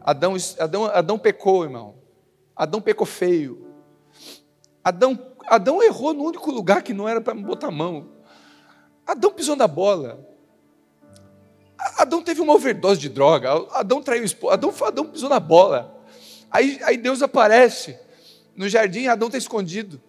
Adão, 0.00 0.34
Adão, 0.58 0.84
Adão 0.84 1.18
pecou, 1.18 1.64
irmão. 1.64 1.94
Adão 2.54 2.80
pecou 2.80 3.06
feio. 3.06 3.66
Adão 4.84 5.16
Adão 5.46 5.82
errou 5.82 6.12
no 6.12 6.24
único 6.24 6.50
lugar 6.50 6.82
que 6.82 6.92
não 6.92 7.08
era 7.08 7.20
para 7.20 7.34
botar 7.34 7.68
a 7.68 7.70
mão. 7.70 8.08
Adão 9.06 9.32
pisou 9.32 9.54
na 9.54 9.68
bola. 9.68 10.18
Adão 11.96 12.22
teve 12.22 12.40
uma 12.40 12.54
overdose 12.54 13.00
de 13.00 13.08
droga. 13.08 13.50
Adão 13.72 14.02
traiu 14.02 14.22
o 14.22 14.26
esposo. 14.26 14.52
Adão, 14.52 14.74
Adão 14.82 15.06
pisou 15.06 15.28
na 15.28 15.38
bola. 15.38 16.02
Aí, 16.50 16.80
aí 16.82 16.96
Deus 16.96 17.22
aparece 17.22 17.98
no 18.56 18.68
jardim. 18.68 19.06
Adão 19.06 19.28
está 19.28 19.38
escondido. 19.38 20.00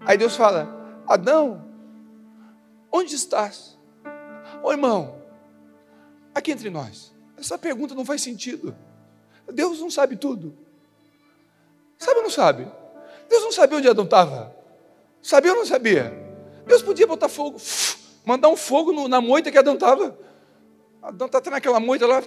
Aí 0.00 0.18
Deus 0.18 0.36
fala: 0.36 1.02
Adão, 1.06 1.64
onde 2.92 3.14
estás? 3.14 3.78
Ô 4.62 4.70
irmão, 4.70 5.16
aqui 6.34 6.52
entre 6.52 6.68
nós. 6.68 7.12
Essa 7.38 7.56
pergunta 7.56 7.94
não 7.94 8.04
faz 8.04 8.20
sentido. 8.20 8.76
Deus 9.52 9.80
não 9.80 9.90
sabe 9.90 10.16
tudo. 10.16 10.54
Sabe 11.96 12.18
ou 12.18 12.24
não 12.24 12.30
sabe? 12.30 12.66
Deus 13.28 13.42
não 13.44 13.52
sabia 13.52 13.78
onde 13.78 13.88
Adão 13.88 14.04
estava. 14.04 14.57
Sabia 15.22 15.52
ou 15.52 15.58
não 15.58 15.66
sabia? 15.66 16.12
Deus 16.66 16.82
podia 16.82 17.06
botar 17.06 17.28
fogo, 17.28 17.60
mandar 18.24 18.48
um 18.48 18.56
fogo 18.56 19.08
na 19.08 19.20
moita 19.20 19.50
que 19.50 19.58
Adão 19.58 19.74
estava. 19.74 20.18
Adão 21.02 21.26
está 21.26 21.40
tendo 21.40 21.56
aquela 21.56 21.80
moita 21.80 22.06
lá, 22.06 22.22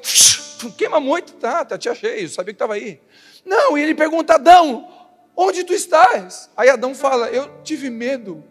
queima 0.78 0.98
a 0.98 1.00
moita, 1.00 1.34
tá, 1.34 1.66
tá 1.66 1.78
te 1.78 1.90
achei, 1.90 2.28
sabia 2.28 2.54
que 2.54 2.56
estava 2.56 2.74
aí. 2.74 3.00
Não, 3.46 3.78
e 3.78 3.82
ele 3.82 3.94
pergunta, 3.94 4.36
Adão, 4.36 4.88
onde 5.36 5.64
tu 5.64 5.74
estás? 5.74 6.50
Aí 6.56 6.70
Adão 6.70 6.96
fala, 6.96 7.30
eu 7.30 7.62
tive 7.64 7.90
medo. 7.90 8.44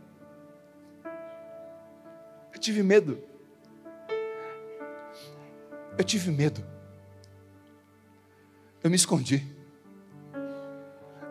Eu 2.52 2.58
tive 2.60 2.82
medo. 2.82 3.22
Eu 5.96 6.04
tive 6.04 6.30
medo. 6.30 6.64
Eu 8.82 8.90
me 8.90 8.96
escondi. 8.96 9.44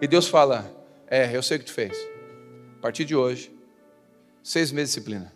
E 0.02 0.08
Deus 0.08 0.28
fala: 0.28 0.69
É, 1.08 1.36
eu 1.36 1.41
sei 1.41 1.58
o 1.58 1.60
que 1.60 1.65
tu 1.65 1.74
fez. 1.74 1.98
A 2.80 2.82
partir 2.82 3.04
de 3.04 3.13
hoje, 3.13 3.52
seis 4.42 4.72
meses 4.72 4.92
de 4.92 5.02
disciplina. 5.02 5.34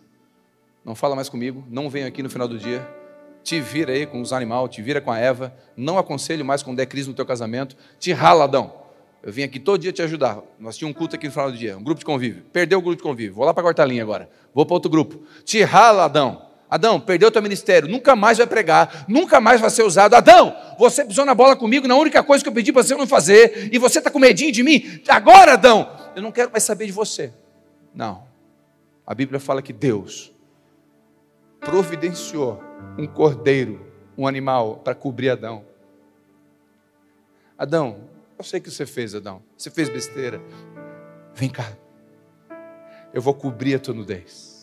Não 0.82 0.94
fala 0.94 1.14
mais 1.14 1.28
comigo, 1.28 1.62
não 1.68 1.90
venho 1.90 2.06
aqui 2.06 2.22
no 2.22 2.30
final 2.30 2.48
do 2.48 2.56
dia. 2.56 2.88
Te 3.42 3.60
vira 3.60 3.92
aí 3.92 4.06
com 4.06 4.18
os 4.22 4.32
animais, 4.32 4.70
te 4.70 4.80
vira 4.80 4.98
com 4.98 5.12
a 5.12 5.18
Eva. 5.18 5.54
Não 5.76 5.98
aconselho 5.98 6.42
mais 6.42 6.62
com 6.62 6.74
der 6.74 6.86
crise 6.86 7.06
no 7.06 7.14
teu 7.14 7.26
casamento. 7.26 7.76
Te 8.00 8.14
rala, 8.14 8.44
Adão. 8.44 8.72
Eu 9.22 9.30
vim 9.30 9.42
aqui 9.42 9.60
todo 9.60 9.78
dia 9.78 9.92
te 9.92 10.00
ajudar. 10.00 10.38
Nós 10.58 10.78
tínhamos 10.78 10.96
um 10.96 10.98
culto 10.98 11.16
aqui 11.16 11.26
no 11.26 11.32
final 11.32 11.52
do 11.52 11.58
dia, 11.58 11.76
um 11.76 11.82
grupo 11.82 11.98
de 11.98 12.06
convívio. 12.06 12.44
Perdeu 12.50 12.78
o 12.78 12.82
grupo 12.82 12.96
de 12.96 13.02
convívio. 13.02 13.34
Vou 13.34 13.44
lá 13.44 13.52
para 13.52 13.82
a 13.82 13.84
linha 13.84 14.02
agora. 14.02 14.30
Vou 14.54 14.64
para 14.64 14.72
outro 14.72 14.90
grupo. 14.90 15.22
Te 15.44 15.62
rala, 15.62 16.06
Adão. 16.06 16.46
Adão, 16.70 16.98
perdeu 16.98 17.30
teu 17.30 17.42
ministério, 17.42 17.88
nunca 17.88 18.16
mais 18.16 18.38
vai 18.38 18.46
pregar, 18.46 19.04
nunca 19.06 19.38
mais 19.38 19.60
vai 19.60 19.68
ser 19.68 19.82
usado. 19.82 20.14
Adão, 20.14 20.56
você 20.78 21.04
pisou 21.04 21.24
na 21.26 21.34
bola 21.34 21.54
comigo 21.54 21.86
na 21.86 21.94
única 21.94 22.22
coisa 22.22 22.42
que 22.42 22.48
eu 22.48 22.54
pedi 22.54 22.72
para 22.72 22.82
você 22.82 22.96
não 22.96 23.06
fazer, 23.06 23.68
e 23.70 23.78
você 23.78 23.98
está 23.98 24.10
com 24.10 24.18
medinho 24.18 24.50
de 24.50 24.62
mim. 24.62 25.00
Agora, 25.06 25.52
Adão, 25.52 26.03
eu 26.14 26.22
não 26.22 26.32
quero 26.32 26.50
mais 26.50 26.62
saber 26.62 26.86
de 26.86 26.92
você. 26.92 27.32
Não. 27.94 28.26
A 29.06 29.14
Bíblia 29.14 29.38
fala 29.38 29.62
que 29.62 29.72
Deus 29.72 30.32
providenciou 31.60 32.60
um 32.98 33.06
cordeiro, 33.06 33.86
um 34.16 34.26
animal, 34.26 34.76
para 34.76 34.94
cobrir 34.94 35.30
Adão. 35.30 35.64
Adão, 37.56 38.08
eu 38.36 38.44
sei 38.44 38.60
que 38.60 38.70
você 38.70 38.84
fez, 38.86 39.14
Adão. 39.14 39.42
Você 39.56 39.70
fez 39.70 39.88
besteira. 39.88 40.40
Vem 41.34 41.48
cá. 41.48 41.72
Eu 43.12 43.22
vou 43.22 43.34
cobrir 43.34 43.74
a 43.74 43.78
tua 43.78 43.94
nudez. 43.94 44.54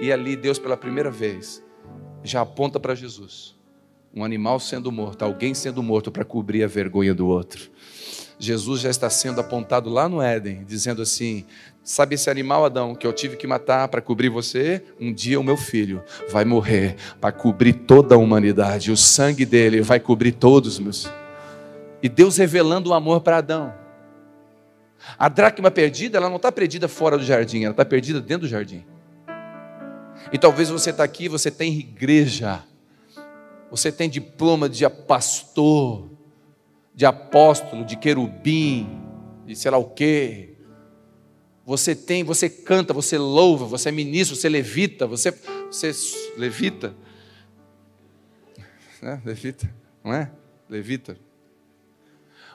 E 0.00 0.12
ali 0.12 0.36
Deus, 0.36 0.58
pela 0.58 0.76
primeira 0.76 1.10
vez, 1.10 1.62
já 2.22 2.40
aponta 2.42 2.78
para 2.78 2.94
Jesus. 2.94 3.56
Um 4.14 4.24
animal 4.24 4.60
sendo 4.60 4.90
morto, 4.90 5.22
alguém 5.22 5.54
sendo 5.54 5.82
morto 5.82 6.10
para 6.10 6.24
cobrir 6.24 6.62
a 6.62 6.66
vergonha 6.66 7.14
do 7.14 7.26
outro. 7.26 7.70
Jesus 8.38 8.80
já 8.80 8.90
está 8.90 9.10
sendo 9.10 9.40
apontado 9.40 9.90
lá 9.90 10.08
no 10.08 10.22
Éden, 10.22 10.64
dizendo 10.64 11.02
assim: 11.02 11.44
Sabe 11.82 12.14
esse 12.14 12.28
animal, 12.28 12.64
Adão, 12.64 12.94
que 12.94 13.06
eu 13.06 13.12
tive 13.12 13.36
que 13.36 13.46
matar 13.46 13.88
para 13.88 14.00
cobrir 14.00 14.28
você? 14.28 14.82
Um 15.00 15.12
dia 15.12 15.40
o 15.40 15.42
meu 15.42 15.56
filho 15.56 16.02
vai 16.28 16.44
morrer 16.44 16.96
para 17.20 17.32
cobrir 17.32 17.72
toda 17.72 18.14
a 18.14 18.18
humanidade. 18.18 18.92
O 18.92 18.96
sangue 18.96 19.44
dele 19.44 19.80
vai 19.80 19.98
cobrir 19.98 20.32
todos 20.32 20.78
meus. 20.78 21.10
E 22.02 22.08
Deus 22.08 22.36
revelando 22.36 22.90
o 22.90 22.94
amor 22.94 23.22
para 23.22 23.38
Adão. 23.38 23.74
A 25.18 25.28
dracma 25.28 25.70
perdida, 25.70 26.18
ela 26.18 26.28
não 26.28 26.36
está 26.36 26.52
perdida 26.52 26.88
fora 26.88 27.16
do 27.16 27.24
jardim, 27.24 27.62
ela 27.62 27.72
está 27.72 27.84
perdida 27.84 28.20
dentro 28.20 28.46
do 28.46 28.50
jardim. 28.50 28.84
E 30.32 30.38
talvez 30.38 30.68
você 30.68 30.90
está 30.90 31.04
aqui, 31.04 31.28
você 31.28 31.50
tem 31.50 31.72
igreja, 31.78 32.62
você 33.70 33.90
tem 33.90 34.10
diploma 34.10 34.68
de 34.68 34.88
pastor, 34.88 36.08
de 36.98 37.06
apóstolo, 37.06 37.84
de 37.84 37.96
querubim, 37.96 39.00
de 39.46 39.54
sei 39.54 39.70
lá 39.70 39.78
o 39.78 39.84
quê. 39.84 40.56
Você 41.64 41.94
tem, 41.94 42.24
você 42.24 42.50
canta, 42.50 42.92
você 42.92 43.16
louva, 43.16 43.66
você 43.66 43.90
é 43.90 43.92
ministro, 43.92 44.34
você 44.34 44.48
levita, 44.48 45.06
você, 45.06 45.30
você 45.70 45.92
levita. 46.36 46.96
né? 49.00 49.22
Levita, 49.24 49.72
não 50.02 50.12
é? 50.12 50.28
Levita. 50.68 51.16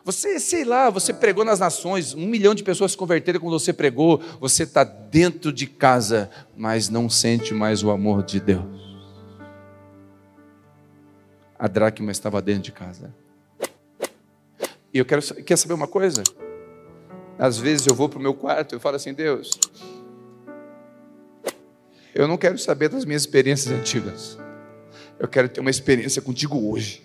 Você, 0.04 0.38
sei 0.42 0.66
lá, 0.66 0.90
você 0.90 1.14
pregou 1.14 1.46
nas 1.46 1.62
nações, 1.62 2.14
um 2.14 2.28
milhão 2.28 2.54
de 2.54 2.66
pessoas 2.66 2.92
se 2.92 2.98
converteram 2.98 3.40
quando 3.40 3.58
você 3.58 3.72
pregou, 3.72 4.22
você 4.42 4.64
está 4.64 4.84
dentro 4.84 5.54
de 5.54 5.68
casa, 5.68 6.30
mas 6.58 6.90
não 6.90 7.10
sente 7.10 7.54
mais 7.54 7.82
o 7.82 7.90
amor 7.90 8.22
de 8.22 8.42
Deus. 8.42 8.66
A 11.58 11.70
dracma 11.70 12.12
estava 12.12 12.42
dentro 12.42 12.64
de 12.64 12.74
casa. 12.74 13.23
E 14.94 15.00
eu 15.00 15.06
quero 15.06 15.22
quer 15.44 15.58
saber 15.58 15.74
uma 15.74 15.88
coisa? 15.88 16.24
Às 17.38 17.58
vezes 17.58 17.88
eu 17.88 17.96
vou 17.96 18.08
para 18.08 18.20
o 18.20 18.22
meu 18.22 18.34
quarto 18.34 18.76
e 18.76 18.80
falo 18.80 18.96
assim, 18.96 19.14
Deus, 19.14 19.60
eu 22.14 22.28
não 22.28 22.38
quero 22.38 22.58
saber 22.60 22.90
das 22.90 23.06
minhas 23.06 23.24
experiências 23.24 23.74
antigas. 23.74 24.38
Eu 25.20 25.28
quero 25.28 25.50
ter 25.50 25.62
uma 25.62 25.70
experiência 25.70 26.22
contigo 26.22 26.70
hoje 26.70 27.04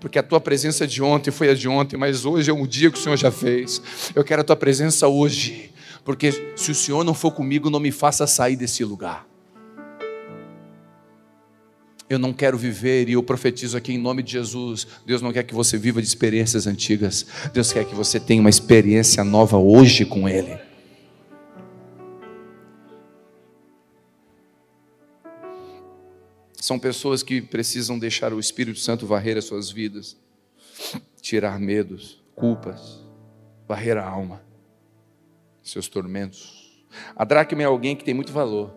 porque 0.00 0.18
a 0.18 0.22
tua 0.22 0.40
presença 0.40 0.86
de 0.86 1.02
ontem 1.02 1.30
foi 1.30 1.50
a 1.50 1.54
de 1.54 1.68
ontem, 1.68 1.96
mas 1.96 2.24
hoje 2.24 2.50
é 2.50 2.54
um 2.54 2.66
dia 2.66 2.90
que 2.90 2.98
o 2.98 3.02
Senhor 3.02 3.16
já 3.16 3.30
fez. 3.30 3.80
Eu 4.14 4.22
quero 4.22 4.42
a 4.42 4.44
tua 4.44 4.56
presença 4.56 5.08
hoje, 5.08 5.72
porque 6.04 6.32
se 6.54 6.70
o 6.70 6.74
Senhor 6.74 7.02
não 7.04 7.14
for 7.14 7.32
comigo, 7.32 7.70
não 7.70 7.80
me 7.80 7.90
faça 7.90 8.26
sair 8.26 8.56
desse 8.56 8.84
lugar. 8.84 9.26
Eu 12.08 12.18
não 12.18 12.32
quero 12.32 12.56
viver, 12.56 13.08
e 13.08 13.14
eu 13.14 13.22
profetizo 13.22 13.76
aqui 13.76 13.92
em 13.92 13.98
nome 13.98 14.22
de 14.22 14.32
Jesus. 14.32 14.86
Deus 15.04 15.20
não 15.20 15.32
quer 15.32 15.42
que 15.42 15.54
você 15.54 15.76
viva 15.76 16.00
de 16.00 16.06
experiências 16.06 16.66
antigas. 16.66 17.26
Deus 17.52 17.72
quer 17.72 17.84
que 17.84 17.94
você 17.94 18.20
tenha 18.20 18.40
uma 18.40 18.50
experiência 18.50 19.24
nova 19.24 19.58
hoje 19.58 20.04
com 20.04 20.28
Ele. 20.28 20.56
São 26.66 26.78
pessoas 26.78 27.22
que 27.22 27.40
precisam 27.40 27.98
deixar 27.98 28.32
o 28.32 28.40
Espírito 28.40 28.78
Santo 28.78 29.06
varrer 29.06 29.36
as 29.36 29.44
suas 29.44 29.70
vidas, 29.70 30.16
tirar 31.20 31.60
medos, 31.60 32.20
culpas, 32.34 33.00
varrer 33.68 33.96
a 33.96 34.04
alma, 34.04 34.42
seus 35.62 35.86
tormentos. 35.86 36.84
A 37.14 37.24
dracma 37.24 37.62
é 37.62 37.66
alguém 37.66 37.94
que 37.94 38.04
tem 38.04 38.14
muito 38.14 38.32
valor, 38.32 38.74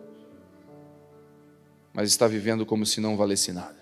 mas 1.92 2.08
está 2.08 2.26
vivendo 2.26 2.64
como 2.64 2.86
se 2.86 3.00
não 3.00 3.16
valesse 3.16 3.52
nada. 3.52 3.80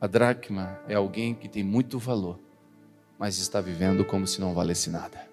A 0.00 0.06
dracma 0.06 0.80
é 0.88 0.94
alguém 0.94 1.34
que 1.34 1.48
tem 1.48 1.62
muito 1.62 1.98
valor, 1.98 2.38
mas 3.18 3.38
está 3.38 3.60
vivendo 3.60 4.04
como 4.04 4.26
se 4.26 4.40
não 4.40 4.54
valesse 4.54 4.90
nada. 4.90 5.28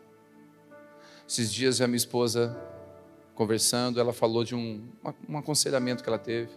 Esses 1.27 1.51
dias 1.51 1.81
a 1.81 1.87
minha 1.87 1.97
esposa 1.97 2.55
conversando, 3.39 4.01
ela 4.01 4.11
falou 4.11 4.43
de 4.43 4.53
um, 4.53 4.85
um 5.29 5.37
aconselhamento 5.37 6.03
que 6.03 6.09
ela 6.09 6.19
teve. 6.19 6.51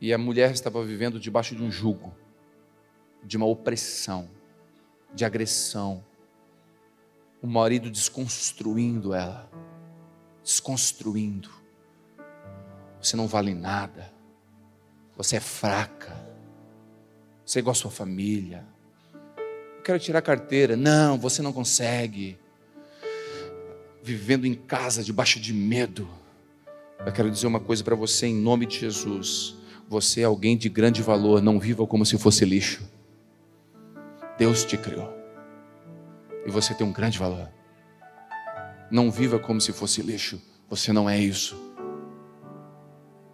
E 0.00 0.14
a 0.14 0.16
mulher 0.16 0.52
estava 0.52 0.80
vivendo 0.84 1.18
debaixo 1.18 1.56
de 1.56 1.62
um 1.62 1.72
jugo, 1.72 2.14
de 3.20 3.36
uma 3.36 3.46
opressão, 3.46 4.30
de 5.12 5.24
agressão. 5.24 6.04
O 7.42 7.48
marido 7.48 7.90
desconstruindo 7.90 9.12
ela, 9.12 9.50
desconstruindo. 10.40 11.63
Você 13.04 13.18
não 13.18 13.26
vale 13.26 13.52
nada, 13.52 14.10
você 15.14 15.36
é 15.36 15.40
fraca, 15.40 16.16
você 17.44 17.58
é 17.58 17.60
igual 17.60 17.72
a 17.72 17.74
sua 17.74 17.90
família. 17.90 18.64
Eu 19.76 19.82
quero 19.82 19.98
tirar 19.98 20.20
a 20.20 20.22
carteira. 20.22 20.74
Não, 20.74 21.18
você 21.18 21.42
não 21.42 21.52
consegue 21.52 22.38
vivendo 24.02 24.46
em 24.46 24.54
casa 24.54 25.04
debaixo 25.04 25.38
de 25.38 25.52
medo. 25.52 26.08
Eu 27.04 27.12
quero 27.12 27.30
dizer 27.30 27.46
uma 27.46 27.60
coisa 27.60 27.84
para 27.84 27.94
você 27.94 28.26
em 28.26 28.34
nome 28.34 28.64
de 28.64 28.80
Jesus. 28.80 29.54
Você 29.86 30.22
é 30.22 30.24
alguém 30.24 30.56
de 30.56 30.70
grande 30.70 31.02
valor, 31.02 31.42
não 31.42 31.60
viva 31.60 31.86
como 31.86 32.06
se 32.06 32.16
fosse 32.16 32.46
lixo. 32.46 32.88
Deus 34.38 34.64
te 34.64 34.78
criou. 34.78 35.12
E 36.46 36.50
você 36.50 36.72
tem 36.72 36.86
um 36.86 36.92
grande 36.92 37.18
valor. 37.18 37.50
Não 38.90 39.10
viva 39.10 39.38
como 39.38 39.60
se 39.60 39.74
fosse 39.74 40.00
lixo. 40.00 40.40
Você 40.70 40.90
não 40.90 41.08
é 41.08 41.20
isso. 41.20 41.73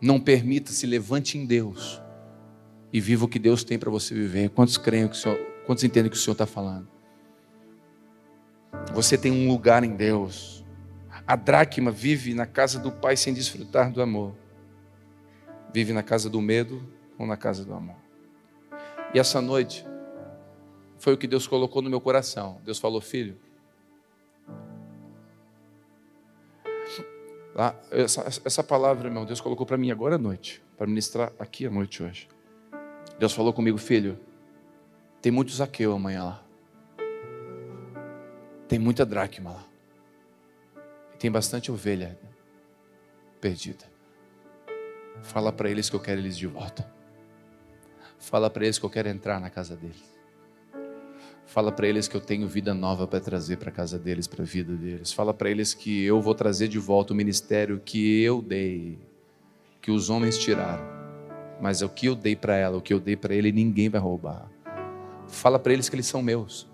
Não 0.01 0.19
permita 0.19 0.73
se 0.73 0.87
levante 0.87 1.37
em 1.37 1.45
Deus 1.45 2.01
e 2.93 3.01
viva 3.01 3.25
o 3.25 3.29
que 3.29 3.39
Deus 3.39 3.63
tem 3.63 3.79
para 3.79 3.91
você 3.91 4.15
viver. 4.15 4.51
Quantos 4.51 4.77
creem 4.77 5.07
que 5.07 5.15
o 5.15 5.19
Senhor, 5.19 5.39
quantos 5.67 5.85
entendem 5.85 6.11
que 6.11 6.17
o 6.17 6.21
Senhor 6.21 6.33
está 6.33 6.47
falando? 6.47 6.89
Você 8.93 9.19
tem 9.19 9.31
um 9.31 9.49
lugar 9.49 9.85
em 9.85 9.95
Deus. 9.95 10.65
A 11.27 11.37
dracma 11.37 11.91
vive 11.91 12.35
na 12.35 12.47
casa 12.47 12.79
do 12.79 12.91
pai 12.91 13.17
sem 13.17 13.35
desfrutar 13.35 13.93
do 13.93 14.01
amor. 14.03 14.35
Vive 15.73 15.93
na 15.93 16.03
casa 16.03 16.29
do 16.29 16.41
medo 16.41 16.83
ou 17.19 17.27
na 17.27 17.37
casa 17.37 17.65
do 17.65 17.75
amor. 17.75 17.97
E 19.15 19.19
essa 19.19 19.41
noite 19.41 19.85
foi 20.99 21.15
o 21.15 21.19
que 21.19 21.27
Deus 21.27 21.47
colocou 21.47 21.83
no 21.83 21.91
meu 21.91 22.01
coração. 22.01 22.61
Deus 22.65 22.79
falou, 22.79 23.01
filho. 23.01 23.39
Lá, 27.55 27.75
essa, 27.91 28.23
essa 28.45 28.63
palavra, 28.63 29.09
irmão, 29.09 29.25
Deus 29.25 29.41
colocou 29.41 29.67
para 29.67 29.77
mim 29.77 29.91
agora 29.91 30.15
à 30.15 30.19
noite, 30.19 30.63
para 30.77 30.87
ministrar 30.87 31.33
aqui 31.39 31.67
à 31.67 31.71
noite 31.71 32.03
hoje. 32.03 32.29
Deus 33.19 33.33
falou 33.33 33.53
comigo, 33.53 33.77
filho, 33.77 34.19
tem 35.21 35.31
muito 35.31 35.53
Zaqueu 35.53 35.93
amanhã 35.93 36.25
lá. 36.25 36.45
Tem 38.67 38.79
muita 38.79 39.05
dracma 39.05 39.51
lá. 39.51 39.65
Tem 41.19 41.31
bastante 41.31 41.71
ovelha 41.71 42.19
perdida. 43.41 43.85
Fala 45.23 45.53
para 45.53 45.69
eles 45.69 45.91
que 45.91 45.97
eu 45.97 46.01
quero 46.01 46.21
eles 46.21 46.37
de 46.37 46.47
volta. 46.47 46.91
Fala 48.19 48.49
para 48.49 48.65
eles 48.65 48.79
que 48.79 48.87
eu 48.87 48.91
quero 48.91 49.09
entrar 49.09 49.41
na 49.41 49.51
casa 49.51 49.77
deles. 49.77 50.10
Fala 51.51 51.73
para 51.73 51.89
eles 51.89 52.07
que 52.07 52.17
eu 52.17 52.21
tenho 52.21 52.47
vida 52.47 52.73
nova 52.73 53.09
para 53.09 53.19
trazer 53.19 53.57
para 53.57 53.71
a 53.71 53.73
casa 53.73 53.99
deles, 53.99 54.29
para 54.29 54.45
a 54.45 54.47
vida 54.47 54.73
deles. 54.73 55.13
Fala 55.13 55.35
para 55.35 55.51
eles 55.51 55.75
que 55.75 56.05
eu 56.05 56.23
vou 56.23 56.33
trazer 56.33 56.69
de 56.69 56.79
volta 56.79 57.13
o 57.13 57.17
ministério 57.17 57.83
que 57.85 58.23
eu 58.23 58.41
dei, 58.41 59.01
que 59.83 59.91
os 59.91 60.09
homens 60.11 60.39
tiraram. 60.39 60.85
Mas 61.61 61.83
é 61.83 61.85
o 61.85 61.89
que 61.89 62.07
eu 62.07 62.15
dei 62.15 62.37
para 62.37 62.55
ela, 62.55 62.77
o 62.77 62.81
que 62.81 62.95
eu 62.95 63.01
dei 63.01 63.17
para 63.17 63.35
ele, 63.35 63.51
ninguém 63.51 63.89
vai 63.89 64.01
roubar. 64.01 64.49
Fala 65.27 65.59
para 65.59 65.73
eles 65.73 65.89
que 65.89 65.97
eles 65.97 66.07
são 66.07 66.23
meus. 66.23 66.69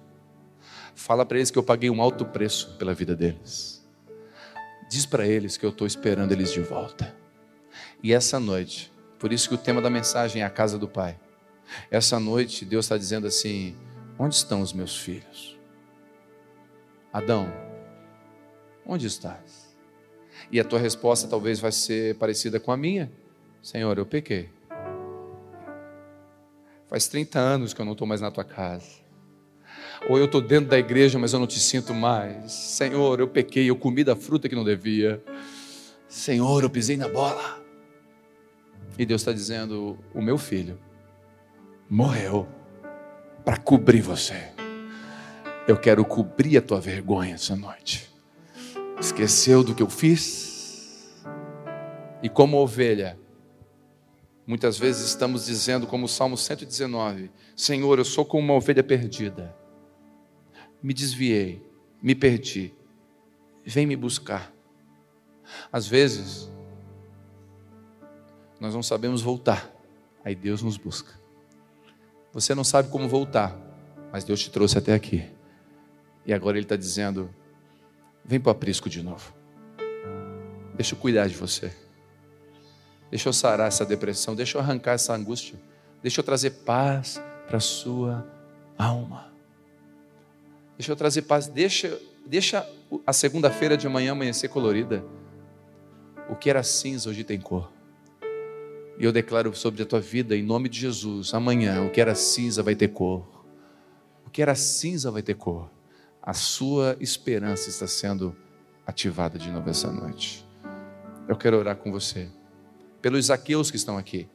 Fala 0.95 1.25
para 1.25 1.39
eles 1.39 1.51
que 1.51 1.59
eu 1.59 1.63
paguei 1.63 1.89
um 1.89 2.03
alto 2.03 2.27
preço 2.27 2.77
pela 2.77 2.93
vida 2.93 3.17
deles. 3.17 3.83
Diz 4.91 5.07
para 5.07 5.27
eles 5.27 5.57
que 5.57 5.65
eu 5.65 5.71
estou 5.71 5.87
esperando 5.87 6.33
eles 6.33 6.53
de 6.53 6.61
volta. 6.61 7.17
E 8.03 8.13
essa 8.13 8.39
noite, 8.39 8.93
por 9.19 9.33
isso 9.33 9.49
que 9.49 9.55
o 9.55 9.59
tema 9.59 9.81
da 9.81 9.89
mensagem 9.89 10.43
é 10.43 10.45
a 10.45 10.51
casa 10.51 10.79
do 10.79 10.87
Pai. 10.87 11.19
Essa 11.91 12.21
noite, 12.21 12.63
Deus 12.67 12.85
está 12.85 12.99
dizendo 12.99 13.27
assim: 13.27 13.75
onde 14.19 14.35
estão 14.35 14.61
os 14.61 14.73
meus 14.73 14.97
filhos? 14.97 15.59
Adão, 17.13 17.53
onde 18.87 19.07
estás? 19.07 19.75
E 20.51 20.61
a 20.61 20.65
tua 20.65 20.79
resposta 20.79 21.27
talvez 21.27 21.59
vai 21.59 21.73
ser 21.73 22.17
parecida 22.17 22.61
com 22.61 22.71
a 22.71 22.77
minha: 22.77 23.11
Senhor, 23.63 23.97
eu 23.99 24.07
pequei. 24.07 24.51
Faz 26.89 27.09
30 27.09 27.39
anos 27.39 27.75
que 27.75 27.81
eu 27.81 27.85
não 27.85 27.93
estou 27.93 28.07
mais 28.07 28.21
na 28.21 28.31
tua 28.31 28.45
casa. 28.45 29.05
Ou 30.09 30.19
eu 30.19 30.27
estou 30.27 30.41
dentro 30.41 30.71
da 30.71 30.79
igreja, 30.79 31.19
mas 31.19 31.33
eu 31.33 31.41
não 31.41 31.47
te 31.47 31.59
sinto 31.59 31.93
mais. 31.93 32.53
Senhor, 32.53 33.19
eu 33.19 33.27
pequei, 33.27 33.69
eu 33.69 33.77
comi 33.77 34.05
da 34.05 34.15
fruta 34.15 34.49
que 34.49 34.55
não 34.55 34.65
devia. 34.65 35.23
Senhor, 36.09 36.63
eu 36.63 36.71
pisei 36.71 36.97
na 36.97 37.09
bola. 37.09 37.61
E 38.99 39.05
Deus 39.05 39.23
está 39.23 39.33
dizendo: 39.33 39.99
o 40.15 40.23
meu 40.23 40.39
filho 40.39 40.79
morreu 41.91 42.47
para 43.47 43.57
cobrir 43.57 44.03
você. 44.03 44.53
Eu 45.67 45.79
quero 45.79 46.05
cobrir 46.05 46.59
a 46.59 46.63
tua 46.63 46.81
vergonha 46.81 47.37
essa 47.37 47.57
noite. 47.57 48.11
Esqueceu 49.01 49.65
do 49.65 49.75
que 49.75 49.83
eu 49.83 49.89
fiz? 49.89 51.17
E 52.23 52.29
como 52.29 52.59
ovelha, 52.59 53.19
muitas 54.47 54.79
vezes 54.79 55.07
estamos 55.07 55.47
dizendo, 55.47 55.87
como 55.87 56.05
o 56.05 56.09
Salmo 56.09 56.37
119: 56.37 57.31
Senhor, 57.57 57.99
eu 57.99 58.05
sou 58.05 58.27
como 58.27 58.43
uma 58.43 58.55
ovelha 58.55 58.85
perdida 58.85 59.57
me 60.87 60.95
desviei, 60.95 61.61
me 62.01 62.15
perdi. 62.15 62.73
Vem 63.65 63.87
me 63.87 63.97
buscar. 63.97 64.53
Às 65.73 65.89
vezes, 65.89 66.49
nós 68.61 68.73
não 68.73 68.85
sabemos 68.85 69.21
voltar, 69.21 69.69
aí 70.25 70.35
Deus 70.35 70.63
nos 70.63 70.77
busca. 70.77 71.13
Você 72.37 72.55
não 72.55 72.65
sabe 72.65 72.91
como 72.91 73.09
voltar, 73.09 73.59
mas 74.13 74.23
Deus 74.23 74.41
te 74.41 74.51
trouxe 74.51 74.77
até 74.77 74.93
aqui. 74.93 75.25
E 76.27 76.35
agora 76.35 76.59
Ele 76.59 76.67
está 76.67 76.77
dizendo: 76.77 77.35
vem 78.23 78.39
para 78.39 78.51
o 78.51 78.53
aprisco 78.53 78.91
de 78.91 79.03
novo. 79.03 79.33
Deixa 80.75 80.95
eu 80.95 80.99
cuidar 80.99 81.29
de 81.29 81.35
você. 81.35 81.73
Deixa 83.09 83.31
eu 83.31 83.33
sarar 83.33 83.69
essa 83.69 83.87
depressão. 83.87 84.37
Deixa 84.37 84.59
eu 84.59 84.61
arrancar 84.61 84.93
essa 84.93 85.15
angústia. 85.15 85.59
Deixa 86.03 86.21
eu 86.21 86.25
trazer 86.25 86.51
paz 86.51 87.19
para 87.47 87.57
a 87.57 87.61
sua 87.61 88.31
alma. 88.77 89.33
Deixa 90.77 90.93
eu 90.93 90.97
trazer 90.97 91.23
paz. 91.23 91.47
Deixa, 91.47 91.99
deixa 92.27 92.69
a 93.07 93.15
segunda-feira 93.15 93.79
de 93.79 93.89
manhã 93.89 94.13
amanhecer 94.13 94.49
colorida. 94.49 95.03
O 96.29 96.37
que 96.37 96.51
era 96.51 96.63
cinza 96.63 97.09
hoje 97.09 97.25
tem 97.25 97.41
cor. 97.41 97.73
E 98.99 99.05
eu 99.05 99.13
declaro 99.13 99.55
sobre 99.55 99.83
a 99.83 99.87
tua 99.87 100.01
vida, 100.01 100.37
em 100.37 100.43
nome 100.43 100.69
de 100.69 100.81
Jesus, 100.81 101.35
amanhã, 101.35 101.85
o 101.85 101.91
que 101.91 102.01
era 102.01 102.15
cinza 102.15 102.63
vai 102.63 102.75
ter 102.75 102.89
cor. 102.89 103.27
O 104.27 104.31
que 104.31 104.41
era 104.41 104.55
cinza 104.55 105.11
vai 105.11 105.23
ter 105.23 105.35
cor. 105.35 105.71
A 106.23 106.33
sua 106.33 106.97
esperança 106.99 107.69
está 107.69 107.87
sendo 107.87 108.35
ativada 108.87 109.39
de 109.39 109.51
novo 109.51 109.69
essa 109.69 109.93
noite. 109.93 110.47
Eu 111.29 111.37
quero 111.37 111.59
orar 111.59 111.77
com 111.77 111.93
você. 111.93 112.29
Pelos 113.03 113.27
Zaqueus 113.27 113.71
que 113.71 113.77
estão 113.77 113.99
aqui. 113.99 114.29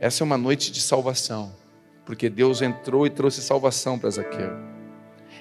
Essa 0.00 0.22
é 0.22 0.24
uma 0.24 0.38
noite 0.38 0.72
de 0.72 0.80
salvação, 0.80 1.54
porque 2.04 2.28
Deus 2.28 2.62
entrou 2.62 3.06
e 3.06 3.10
trouxe 3.10 3.40
salvação 3.40 3.98
para 3.98 4.10
Zaqueu. 4.10 4.50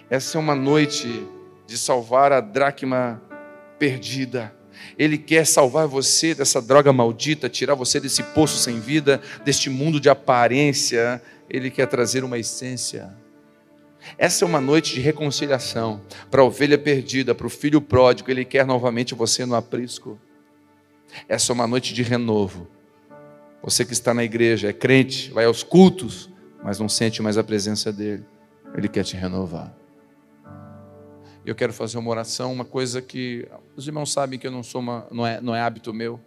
Essa 0.09 0.37
é 0.37 0.41
uma 0.41 0.55
noite 0.55 1.27
de 1.65 1.77
salvar 1.77 2.31
a 2.31 2.41
dracma 2.41 3.21
perdida. 3.79 4.53
Ele 4.97 5.17
quer 5.17 5.45
salvar 5.45 5.87
você 5.87 6.33
dessa 6.35 6.61
droga 6.61 6.91
maldita, 6.91 7.49
tirar 7.49 7.75
você 7.75 7.99
desse 7.99 8.23
poço 8.23 8.57
sem 8.57 8.79
vida, 8.79 9.21
deste 9.43 9.69
mundo 9.69 9.99
de 9.99 10.09
aparência. 10.09 11.21
Ele 11.49 11.69
quer 11.69 11.87
trazer 11.87 12.23
uma 12.23 12.37
essência. 12.37 13.13
Essa 14.17 14.45
é 14.45 14.47
uma 14.47 14.61
noite 14.61 14.93
de 14.93 14.99
reconciliação 14.99 16.01
para 16.29 16.41
a 16.41 16.45
ovelha 16.45 16.77
perdida, 16.77 17.35
para 17.35 17.47
o 17.47 17.49
filho 17.49 17.81
pródigo. 17.81 18.31
Ele 18.31 18.45
quer 18.45 18.65
novamente 18.65 19.13
você 19.13 19.45
no 19.45 19.55
aprisco. 19.55 20.19
Essa 21.27 21.51
é 21.51 21.53
uma 21.53 21.67
noite 21.67 21.93
de 21.93 22.01
renovo 22.01 22.67
você 23.61 23.85
que 23.85 23.93
está 23.93 24.13
na 24.13 24.23
igreja, 24.23 24.69
é 24.69 24.73
crente, 24.73 25.31
vai 25.31 25.45
aos 25.45 25.61
cultos, 25.61 26.29
mas 26.63 26.79
não 26.79 26.89
sente 26.89 27.21
mais 27.21 27.37
a 27.37 27.43
presença 27.43 27.91
dele. 27.91 28.25
Ele 28.75 28.87
quer 28.87 29.03
te 29.03 29.15
renovar. 29.15 29.73
Eu 31.45 31.55
quero 31.55 31.73
fazer 31.73 31.97
uma 31.97 32.09
oração, 32.09 32.51
uma 32.51 32.65
coisa 32.65 33.01
que 33.01 33.47
os 33.75 33.87
irmãos 33.87 34.11
sabem 34.11 34.37
que 34.37 34.45
eu 34.45 34.51
não 34.51 34.61
sou 34.61 34.81
uma, 34.81 35.07
não 35.11 35.25
é, 35.25 35.41
não 35.41 35.55
é 35.55 35.61
hábito 35.61 35.93
meu. 35.93 36.19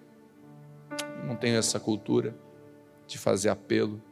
Não 1.26 1.36
tenho 1.36 1.56
essa 1.56 1.78
cultura 1.78 2.34
de 3.06 3.16
fazer 3.18 3.48
apelo. 3.48 4.02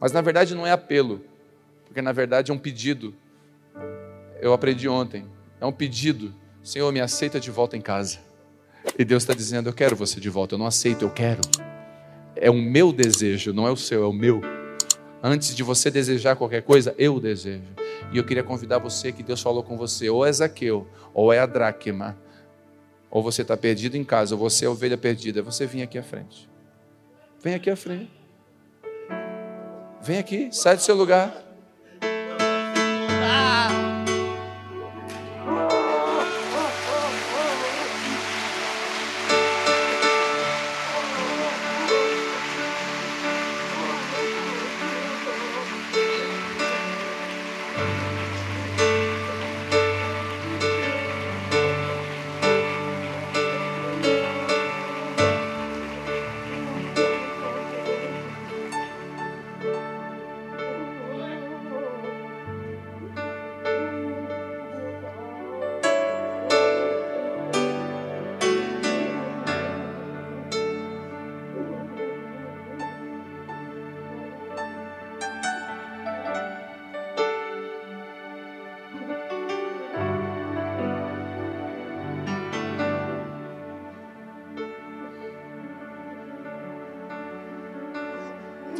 Mas 0.00 0.12
na 0.12 0.20
verdade 0.20 0.54
não 0.54 0.66
é 0.66 0.72
apelo, 0.72 1.24
porque 1.84 2.00
na 2.00 2.12
verdade 2.12 2.50
é 2.50 2.54
um 2.54 2.58
pedido. 2.58 3.14
Eu 4.40 4.52
aprendi 4.52 4.88
ontem. 4.88 5.26
É 5.60 5.66
um 5.66 5.72
pedido. 5.72 6.34
Senhor, 6.62 6.90
me 6.92 7.00
aceita 7.00 7.38
de 7.38 7.50
volta 7.50 7.76
em 7.76 7.80
casa. 7.80 8.18
E 8.98 9.04
Deus 9.04 9.22
está 9.22 9.34
dizendo: 9.34 9.68
Eu 9.68 9.72
quero 9.72 9.94
você 9.94 10.18
de 10.18 10.28
volta. 10.28 10.54
Eu 10.54 10.58
não 10.58 10.66
aceito, 10.66 11.04
eu 11.04 11.10
quero 11.10 11.40
é 12.42 12.50
o 12.50 12.54
meu 12.54 12.92
desejo, 12.92 13.52
não 13.52 13.68
é 13.68 13.70
o 13.70 13.76
seu, 13.76 14.02
é 14.02 14.06
o 14.06 14.12
meu. 14.12 14.40
Antes 15.22 15.54
de 15.54 15.62
você 15.62 15.92
desejar 15.92 16.34
qualquer 16.34 16.62
coisa, 16.62 16.92
eu 16.98 17.20
desejo. 17.20 17.62
E 18.12 18.18
eu 18.18 18.24
queria 18.24 18.44
convidar 18.44 18.78
você 18.78 19.10
que 19.10 19.22
Deus 19.22 19.40
falou 19.40 19.62
com 19.62 19.76
você, 19.76 20.10
ou 20.10 20.24
é 20.24 20.32
Zaqueu, 20.32 20.86
ou 21.14 21.32
é 21.32 21.38
a 21.38 21.46
dracma, 21.46 22.18
ou 23.10 23.22
você 23.22 23.42
está 23.42 23.56
perdido 23.56 23.96
em 23.96 24.04
casa, 24.04 24.34
ou 24.34 24.38
você 24.38 24.66
é 24.66 24.68
ovelha 24.68 24.98
perdida. 24.98 25.42
Você 25.42 25.66
vem 25.66 25.82
aqui 25.82 25.98
à 25.98 26.02
frente. 26.02 26.48
Vem 27.42 27.54
aqui 27.54 27.70
à 27.70 27.76
frente. 27.76 28.10
Vem 30.02 30.18
aqui, 30.18 30.48
sai 30.52 30.76
do 30.76 30.82
seu 30.82 30.94
lugar. 30.94 31.51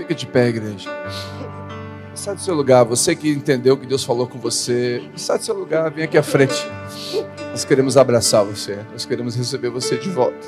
Fica 0.03 0.17
de 0.17 0.27
pé, 0.27 0.49
igreja. 0.49 0.91
Sai 2.13 2.35
do 2.35 2.41
seu 2.41 2.57
lugar. 2.57 2.85
Você 2.85 3.15
que 3.15 3.31
entendeu 3.31 3.77
que 3.77 3.87
Deus 3.87 4.03
falou 4.03 4.27
com 4.27 4.37
você, 4.37 5.01
sai 5.15 5.39
do 5.39 5.45
seu 5.45 5.57
lugar, 5.57 5.93
vem 5.93 6.03
aqui 6.03 6.19
à 6.19 6.25
frente. 6.25 6.67
Nós 7.53 7.65
queremos 7.65 7.97
abraçar 7.97 8.45
você. 8.45 8.81
Nós 8.91 9.05
queremos 9.05 9.37
receber 9.37 9.71
você 9.71 9.97
de 9.97 10.11
volta. 10.11 10.45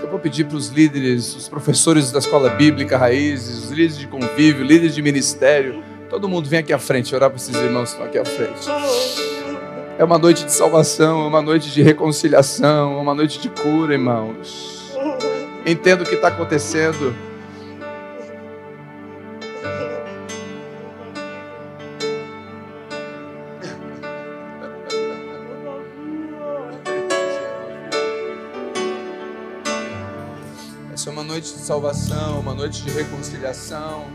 Eu 0.00 0.08
vou 0.08 0.18
pedir 0.18 0.44
para 0.44 0.56
os 0.56 0.68
líderes, 0.68 1.36
os 1.36 1.50
professores 1.50 2.10
da 2.10 2.18
escola 2.18 2.48
bíblica, 2.48 2.96
raízes, 2.96 3.64
os 3.64 3.70
líderes 3.70 3.98
de 3.98 4.06
convívio, 4.06 4.64
líderes 4.64 4.94
de 4.94 5.02
ministério, 5.02 5.84
todo 6.08 6.26
mundo 6.26 6.48
vem 6.48 6.60
aqui 6.60 6.72
à 6.72 6.78
frente 6.78 7.14
orar 7.14 7.28
para 7.28 7.36
esses 7.36 7.54
irmãos 7.54 7.90
que 7.90 8.02
estão 8.02 8.06
aqui 8.06 8.18
à 8.18 8.24
frente. 8.24 8.66
É 9.98 10.04
uma 10.04 10.16
noite 10.16 10.46
de 10.46 10.52
salvação, 10.52 11.24
é 11.24 11.26
uma 11.26 11.42
noite 11.42 11.70
de 11.70 11.82
reconciliação, 11.82 12.94
é 12.94 13.02
uma 13.02 13.14
noite 13.14 13.38
de 13.38 13.50
cura, 13.50 13.92
irmãos. 13.92 14.96
Entendo 15.66 16.04
o 16.04 16.06
que 16.06 16.14
está 16.14 16.28
acontecendo. 16.28 17.27
Salvação, 31.68 32.40
uma 32.40 32.54
noite 32.54 32.82
de 32.82 32.90
reconciliação. 32.90 34.06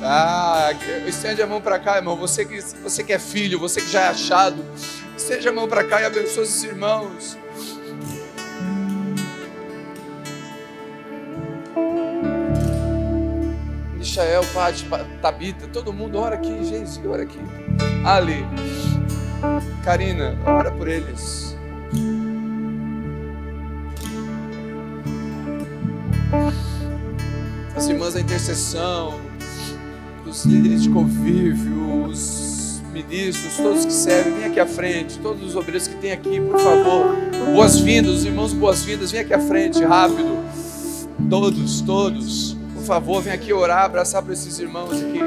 Ah, 0.00 0.70
estende 1.04 1.42
a 1.42 1.48
mão 1.48 1.60
para 1.60 1.80
cá, 1.80 1.96
irmão. 1.96 2.16
Você 2.16 2.44
que, 2.44 2.60
você 2.60 3.02
que 3.02 3.12
é 3.12 3.18
filho, 3.18 3.58
você 3.58 3.80
que 3.80 3.90
já 3.90 4.02
é 4.02 4.08
achado, 4.08 4.64
estende 5.16 5.48
a 5.48 5.52
mão 5.52 5.66
para 5.66 5.82
cá 5.82 6.00
e 6.00 6.04
abençoe 6.04 6.44
os 6.44 6.62
irmãos. 6.62 7.36
Michael, 13.98 14.44
Pati, 14.54 14.86
Tabita, 15.20 15.66
todo 15.66 15.92
mundo 15.92 16.18
ora 16.18 16.36
aqui, 16.36 16.64
gente, 16.64 17.04
ora 17.04 17.24
aqui. 17.24 17.40
Ali, 18.04 18.46
Karina, 19.84 20.38
ora 20.46 20.70
por 20.70 20.86
eles. 20.86 21.49
As 27.76 27.88
irmãs 27.88 28.14
da 28.14 28.20
intercessão, 28.20 29.20
os 30.26 30.44
líderes 30.44 30.82
de 30.82 30.90
convívio, 30.90 32.04
os 32.04 32.80
ministros, 32.92 33.56
todos 33.56 33.84
que 33.84 33.92
servem, 33.92 34.34
vem 34.34 34.44
aqui 34.44 34.60
à 34.60 34.66
frente, 34.66 35.18
todos 35.18 35.42
os 35.42 35.56
obreiros 35.56 35.86
que 35.86 35.94
tem 35.96 36.12
aqui, 36.12 36.40
por 36.40 36.58
favor, 36.58 37.16
boas-vindas, 37.52 38.16
os 38.16 38.24
irmãos, 38.24 38.52
boas-vindas, 38.52 39.10
vem 39.10 39.20
aqui 39.20 39.34
à 39.34 39.40
frente, 39.40 39.82
rápido, 39.82 40.38
todos, 41.28 41.80
todos, 41.80 42.56
por 42.74 42.82
favor, 42.84 43.22
vem 43.22 43.32
aqui 43.32 43.52
orar, 43.52 43.84
abraçar 43.84 44.22
para 44.22 44.32
esses 44.32 44.58
irmãos 44.58 44.92
aqui. 44.92 45.20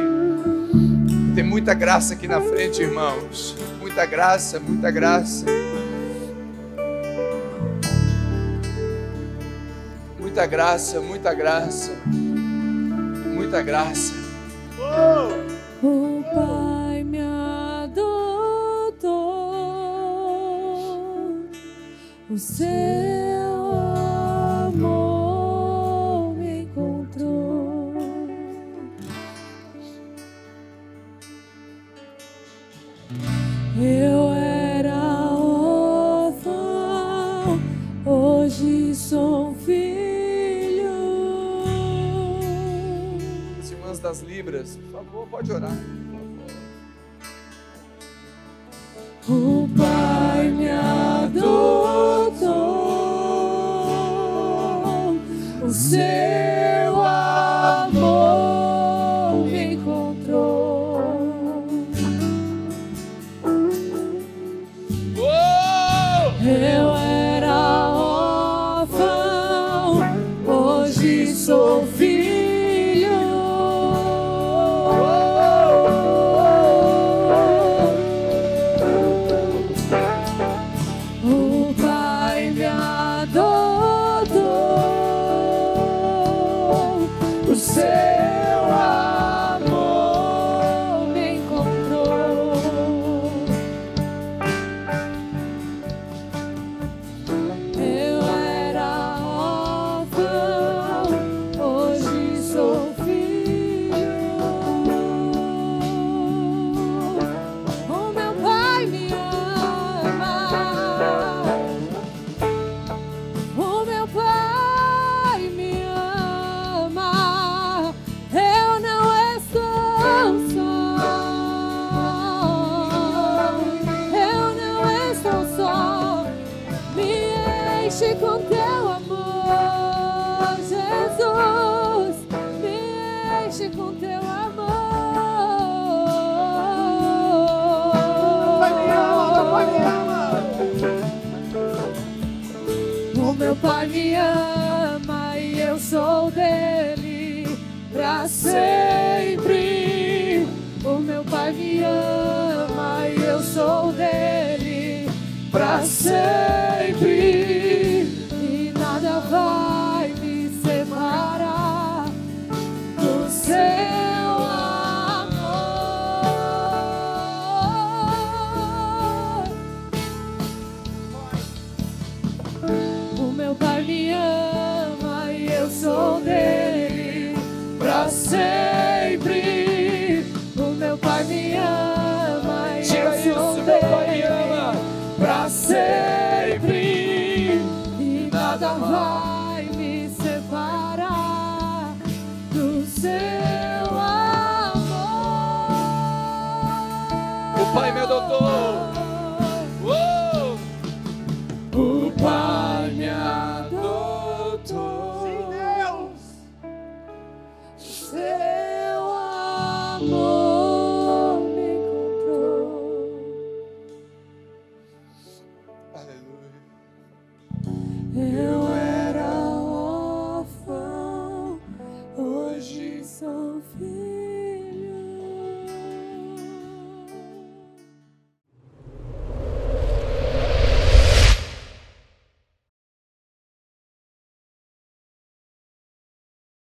Tem 1.35 1.43
muita 1.43 1.73
graça 1.73 2.13
aqui 2.13 2.27
na 2.27 2.39
frente, 2.39 2.81
irmãos, 2.81 3.55
muita 3.79 4.05
graça, 4.05 4.59
muita 4.59 4.91
graça. 4.91 5.45
Muita 10.33 10.47
graça, 10.47 10.99
muita 10.99 11.31
graça 11.35 11.91
muita 13.35 13.61
graça. 13.61 14.15
O 15.83 16.23
Pai 16.33 17.03
me 17.03 17.19
adotou, 17.19 19.11
o 22.31 22.37
seu 22.39 23.32
por 44.77 45.03
favor, 45.03 45.27
pode 45.27 45.51
orar. 45.51 46.02